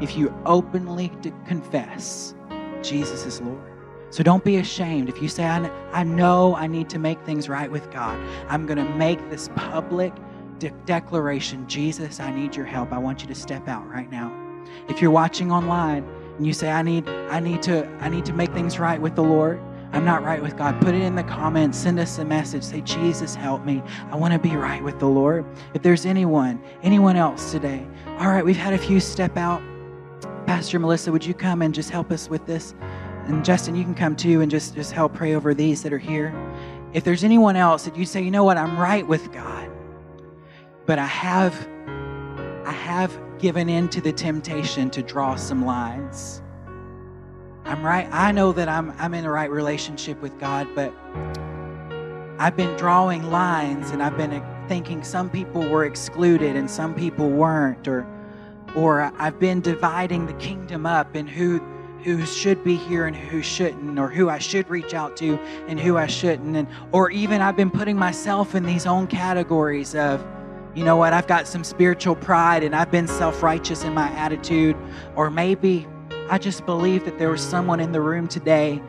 If 0.00 0.16
you 0.16 0.34
openly 0.46 1.12
confess 1.46 2.34
Jesus 2.82 3.26
is 3.26 3.40
Lord. 3.40 3.70
So 4.10 4.24
don't 4.24 4.42
be 4.42 4.56
ashamed. 4.56 5.08
If 5.08 5.22
you 5.22 5.28
say, 5.28 5.44
I, 5.44 5.70
I 5.92 6.02
know 6.02 6.56
I 6.56 6.66
need 6.66 6.90
to 6.90 6.98
make 6.98 7.20
things 7.22 7.48
right 7.48 7.70
with 7.70 7.90
God, 7.92 8.18
I'm 8.48 8.66
going 8.66 8.78
to 8.78 8.94
make 8.96 9.30
this 9.30 9.48
public 9.54 10.12
de- 10.58 10.70
declaration 10.84 11.66
Jesus, 11.68 12.18
I 12.18 12.34
need 12.34 12.56
your 12.56 12.66
help. 12.66 12.92
I 12.92 12.98
want 12.98 13.22
you 13.22 13.28
to 13.28 13.34
step 13.34 13.68
out 13.68 13.88
right 13.88 14.10
now. 14.10 14.34
If 14.88 15.00
you're 15.00 15.12
watching 15.12 15.52
online, 15.52 16.04
and 16.40 16.46
you 16.46 16.54
say, 16.54 16.70
I 16.70 16.80
need, 16.80 17.06
I 17.06 17.38
need 17.38 17.60
to, 17.64 17.86
I 18.00 18.08
need 18.08 18.24
to 18.24 18.32
make 18.32 18.50
things 18.54 18.78
right 18.78 18.98
with 18.98 19.14
the 19.14 19.22
Lord. 19.22 19.60
I'm 19.92 20.06
not 20.06 20.24
right 20.24 20.40
with 20.40 20.56
God. 20.56 20.80
Put 20.80 20.94
it 20.94 21.02
in 21.02 21.14
the 21.14 21.22
comments. 21.22 21.76
Send 21.76 22.00
us 22.00 22.16
a 22.16 22.24
message. 22.24 22.62
Say, 22.62 22.80
Jesus, 22.80 23.34
help 23.34 23.66
me. 23.66 23.82
I 24.10 24.16
want 24.16 24.32
to 24.32 24.38
be 24.38 24.56
right 24.56 24.82
with 24.82 24.98
the 24.98 25.06
Lord. 25.06 25.44
If 25.74 25.82
there's 25.82 26.06
anyone, 26.06 26.58
anyone 26.82 27.16
else 27.16 27.52
today, 27.52 27.86
all 28.16 28.28
right, 28.28 28.42
we've 28.42 28.56
had 28.56 28.72
a 28.72 28.78
few 28.78 29.00
step 29.00 29.36
out. 29.36 29.60
Pastor 30.46 30.78
Melissa, 30.78 31.12
would 31.12 31.26
you 31.26 31.34
come 31.34 31.60
and 31.60 31.74
just 31.74 31.90
help 31.90 32.10
us 32.10 32.30
with 32.30 32.46
this? 32.46 32.74
And 33.26 33.44
Justin, 33.44 33.74
you 33.74 33.84
can 33.84 33.94
come 33.94 34.16
too 34.16 34.40
and 34.40 34.50
just, 34.50 34.74
just 34.74 34.92
help 34.92 35.12
pray 35.12 35.34
over 35.34 35.52
these 35.52 35.82
that 35.82 35.92
are 35.92 35.98
here. 35.98 36.34
If 36.94 37.04
there's 37.04 37.22
anyone 37.22 37.56
else 37.56 37.84
that 37.84 37.96
you 37.96 38.06
say, 38.06 38.22
you 38.22 38.30
know 38.30 38.44
what, 38.44 38.56
I'm 38.56 38.78
right 38.78 39.06
with 39.06 39.30
God, 39.30 39.70
but 40.86 40.98
I 40.98 41.04
have 41.04 41.68
I 42.64 42.72
have 42.72 43.14
given 43.40 43.68
in 43.68 43.88
to 43.88 44.00
the 44.00 44.12
temptation 44.12 44.90
to 44.90 45.02
draw 45.02 45.34
some 45.34 45.64
lines. 45.64 46.42
I'm 47.64 47.82
right. 47.84 48.08
I 48.10 48.32
know 48.32 48.52
that 48.52 48.68
I'm 48.68 48.92
I'm 48.98 49.14
in 49.14 49.24
a 49.24 49.30
right 49.30 49.50
relationship 49.50 50.20
with 50.20 50.38
God, 50.38 50.68
but 50.74 50.92
I've 52.38 52.56
been 52.56 52.76
drawing 52.76 53.30
lines 53.30 53.90
and 53.90 54.02
I've 54.02 54.16
been 54.16 54.42
thinking 54.66 55.02
some 55.02 55.28
people 55.28 55.68
were 55.68 55.84
excluded 55.84 56.56
and 56.56 56.70
some 56.70 56.94
people 56.94 57.28
weren't 57.28 57.86
or 57.86 58.06
or 58.74 59.12
I've 59.18 59.38
been 59.38 59.60
dividing 59.60 60.26
the 60.26 60.32
kingdom 60.34 60.86
up 60.86 61.14
and 61.14 61.28
who 61.28 61.58
who 62.02 62.24
should 62.24 62.64
be 62.64 62.76
here 62.76 63.06
and 63.06 63.14
who 63.14 63.42
shouldn't 63.42 63.98
or 63.98 64.08
who 64.08 64.30
I 64.30 64.38
should 64.38 64.70
reach 64.70 64.94
out 64.94 65.18
to 65.18 65.38
and 65.68 65.78
who 65.78 65.98
I 65.98 66.06
shouldn't 66.06 66.56
and 66.56 66.66
or 66.92 67.10
even 67.10 67.42
I've 67.42 67.56
been 67.56 67.70
putting 67.70 67.96
myself 67.96 68.54
in 68.54 68.64
these 68.64 68.86
own 68.86 69.06
categories 69.06 69.94
of 69.94 70.24
you 70.74 70.84
know 70.84 70.96
what 70.96 71.12
I've 71.12 71.26
got 71.26 71.48
some 71.48 71.64
spiritual 71.64 72.14
pride 72.14 72.62
and 72.62 72.76
I've 72.76 72.90
been 72.90 73.08
self-righteous 73.08 73.82
in 73.82 73.92
my 73.92 74.08
attitude. 74.10 74.76
Or 75.16 75.30
maybe 75.30 75.86
I 76.28 76.38
just 76.38 76.64
believe 76.64 77.04
that 77.04 77.18
there 77.18 77.30
was 77.30 77.42
someone 77.42 77.80
in 77.80 77.92
the 77.92 78.00
room 78.00 78.28
today 78.28 78.80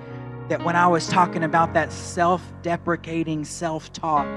that 0.47 0.63
when 0.63 0.75
I 0.75 0.87
was 0.87 1.07
talking 1.07 1.43
about 1.43 1.73
that 1.73 1.91
self-deprecating 1.91 3.45
self-talk 3.45 4.27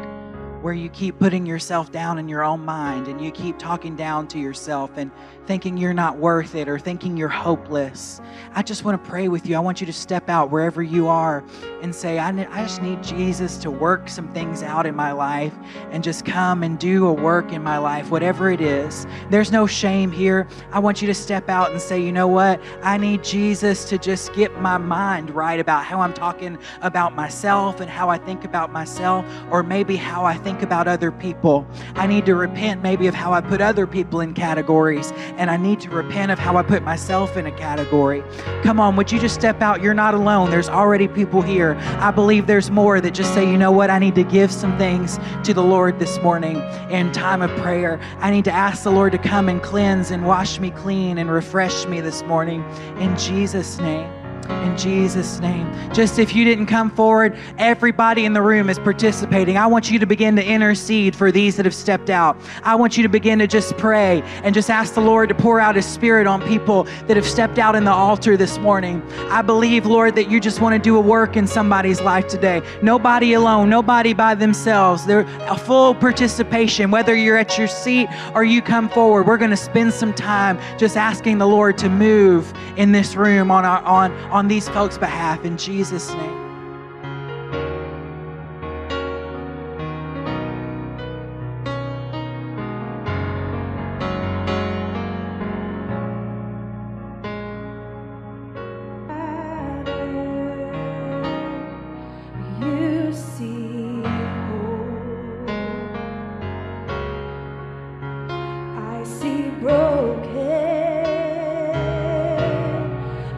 where 0.64 0.72
you 0.72 0.88
keep 0.88 1.18
putting 1.18 1.44
yourself 1.44 1.92
down 1.92 2.18
in 2.18 2.27
your 2.27 2.42
own 2.42 2.64
mind 2.64 3.07
and 3.07 3.20
you 3.20 3.31
keep 3.31 3.59
talking 3.59 3.94
down 3.94 4.27
to 4.27 4.38
yourself 4.38 4.90
and 4.96 5.11
thinking 5.46 5.77
you're 5.77 5.92
not 5.92 6.16
worth 6.16 6.55
it 6.55 6.70
or 6.70 6.79
thinking 6.79 7.18
you're 7.18 7.29
hopeless. 7.29 8.18
I 8.55 8.62
just 8.62 8.83
want 8.83 9.05
to 9.05 9.11
pray 9.11 9.29
with 9.29 9.46
you. 9.46 9.57
I 9.57 9.59
want 9.61 9.83
you 9.83 9.87
to 9.87 9.92
step 9.92 10.31
out 10.31 10.50
wherever 10.50 10.83
you 10.83 11.07
are 11.07 11.44
and 11.83 11.94
say, 11.94 12.18
I, 12.18 12.31
I 12.31 12.62
just 12.62 12.81
need 12.81 13.03
Jesus 13.03 13.59
to 13.59 13.70
work 13.70 14.09
some 14.09 14.33
things 14.33 14.62
out 14.62 14.87
in 14.87 14.96
my 14.96 15.12
life 15.12 15.53
and 15.90 16.03
just 16.03 16.24
come 16.24 16.62
and 16.62 16.79
do 16.79 17.09
a 17.09 17.12
work 17.12 17.53
in 17.53 17.62
my 17.62 17.77
life, 17.77 18.11
whatever 18.11 18.50
it 18.50 18.62
is. 18.62 19.07
There's 19.29 19.53
no 19.53 19.66
shame 19.66 20.11
here. 20.11 20.48
I 20.72 20.79
want 20.79 21.03
you 21.03 21.07
to 21.09 21.14
step 21.14 21.50
out 21.50 21.72
and 21.72 21.81
say, 21.81 22.03
you 22.03 22.11
know 22.11 22.27
what? 22.27 22.59
I 22.83 22.96
need 22.96 23.22
Jesus 23.22 23.87
to 23.90 23.98
just 23.98 24.33
get 24.33 24.59
my 24.62 24.79
mind 24.79 25.29
right 25.29 25.61
about 25.61 25.85
how 25.85 26.00
I'm 26.00 26.14
talking 26.14 26.57
about 26.81 27.14
myself 27.14 27.81
and 27.81 27.90
how 27.90 28.09
I 28.09 28.16
think 28.16 28.46
about 28.46 28.72
myself, 28.72 29.27
or 29.50 29.62
maybe 29.62 29.96
how 29.96 30.24
I 30.24 30.38
think 30.38 30.53
about 30.62 30.88
other 30.88 31.10
people. 31.10 31.66
I 31.94 32.06
need 32.06 32.26
to 32.26 32.34
repent 32.34 32.82
maybe 32.82 33.06
of 33.06 33.14
how 33.14 33.32
I 33.32 33.40
put 33.40 33.60
other 33.60 33.86
people 33.86 34.20
in 34.20 34.34
categories 34.34 35.12
and 35.36 35.50
I 35.50 35.56
need 35.56 35.80
to 35.80 35.90
repent 35.90 36.30
of 36.32 36.38
how 36.38 36.56
I 36.56 36.62
put 36.62 36.82
myself 36.82 37.36
in 37.36 37.46
a 37.46 37.52
category. 37.52 38.22
Come 38.62 38.80
on, 38.80 38.96
would 38.96 39.12
you 39.12 39.18
just 39.18 39.34
step 39.34 39.60
out? 39.62 39.82
You're 39.82 39.94
not 39.94 40.14
alone. 40.14 40.50
There's 40.50 40.68
already 40.68 41.08
people 41.08 41.42
here. 41.42 41.74
I 41.98 42.10
believe 42.10 42.46
there's 42.46 42.70
more 42.70 43.00
that 43.00 43.12
just 43.12 43.34
say, 43.34 43.48
you 43.48 43.58
know 43.58 43.72
what? 43.72 43.90
I 43.90 43.98
need 43.98 44.14
to 44.16 44.24
give 44.24 44.50
some 44.52 44.76
things 44.78 45.18
to 45.44 45.54
the 45.54 45.62
Lord 45.62 45.98
this 45.98 46.18
morning 46.20 46.56
in 46.90 47.12
time 47.12 47.42
of 47.42 47.50
prayer. 47.60 48.00
I 48.18 48.30
need 48.30 48.44
to 48.46 48.52
ask 48.52 48.82
the 48.84 48.92
Lord 48.92 49.12
to 49.12 49.18
come 49.18 49.48
and 49.48 49.62
cleanse 49.62 50.10
and 50.10 50.26
wash 50.26 50.60
me 50.60 50.70
clean 50.70 51.18
and 51.18 51.30
refresh 51.30 51.86
me 51.86 52.00
this 52.00 52.22
morning 52.22 52.64
in 52.98 53.16
Jesus' 53.16 53.78
name. 53.78 54.23
In 54.44 54.76
Jesus' 54.76 55.40
name. 55.40 55.70
Just 55.92 56.18
if 56.18 56.35
you 56.35 56.44
didn't 56.44 56.66
come 56.66 56.90
forward, 56.90 57.37
everybody 57.59 58.24
in 58.24 58.33
the 58.33 58.42
room 58.42 58.68
is 58.68 58.78
participating. 58.78 59.57
I 59.57 59.66
want 59.66 59.90
you 59.90 59.98
to 60.00 60.07
begin 60.07 60.35
to 60.37 60.44
intercede 60.44 61.14
for 61.14 61.30
these 61.30 61.57
that 61.57 61.64
have 61.64 61.74
stepped 61.74 62.11
out. 62.11 62.37
I 62.64 62.74
want 62.74 62.96
you 62.96 63.02
to 63.04 63.09
begin 63.09 63.38
to 63.38 63.46
just 63.46 63.76
pray 63.76 64.22
and 64.42 64.54
just 64.54 64.70
ask 64.70 64.94
the 64.94 65.00
Lord 65.00 65.28
to 65.28 65.35
pour 65.35 65.61
out 65.61 65.76
His 65.76 65.87
Spirit 65.87 66.26
on 66.26 66.42
people 66.42 66.85
that 67.07 67.16
have 67.16 67.26
stepped 67.26 67.59
out 67.59 67.76
in 67.76 67.85
the 67.85 67.92
altar 67.92 68.37
this 68.37 68.59
morning. 68.59 69.02
I 69.30 69.42
believe, 69.42 69.87
Lord, 69.87 70.16
that 70.16 70.28
you 70.28 70.40
just 70.40 70.61
want 70.61 70.74
to 70.74 70.80
do 70.80 70.96
a 70.96 71.00
work 71.00 71.37
in 71.37 71.46
somebody's 71.46 72.00
life 72.00 72.26
today. 72.26 72.61
Nobody 72.83 73.35
alone, 73.35 73.70
nobody 73.70 74.14
by 74.14 74.35
themselves. 74.35 75.07
They're 75.07 75.26
a 75.42 75.57
full 75.57 75.94
participation, 75.94 76.90
whether 76.90 77.14
you're 77.14 77.37
at 77.37 77.57
your 77.57 77.68
seat 77.68 78.09
or 78.35 78.42
you 78.42 78.61
come 78.61 78.88
forward. 78.88 79.26
We're 79.26 79.38
going 79.38 79.50
to 79.50 79.57
spend 79.57 79.92
some 79.92 80.12
time 80.12 80.59
just 80.78 80.96
asking 80.96 81.38
the 81.38 81.46
Lord 81.46 81.78
to 81.78 81.88
move 81.88 82.52
in 82.76 82.90
this 82.90 83.14
room 83.14 83.52
on 83.52 83.64
our 83.64 83.80
on 83.85 84.12
on 84.34 84.48
these 84.48 84.68
folks' 84.70 84.98
behalf 84.98 85.44
in 85.44 85.56
Jesus' 85.56 86.10
name. 86.10 86.44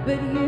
but 0.06 0.22
you 0.32 0.45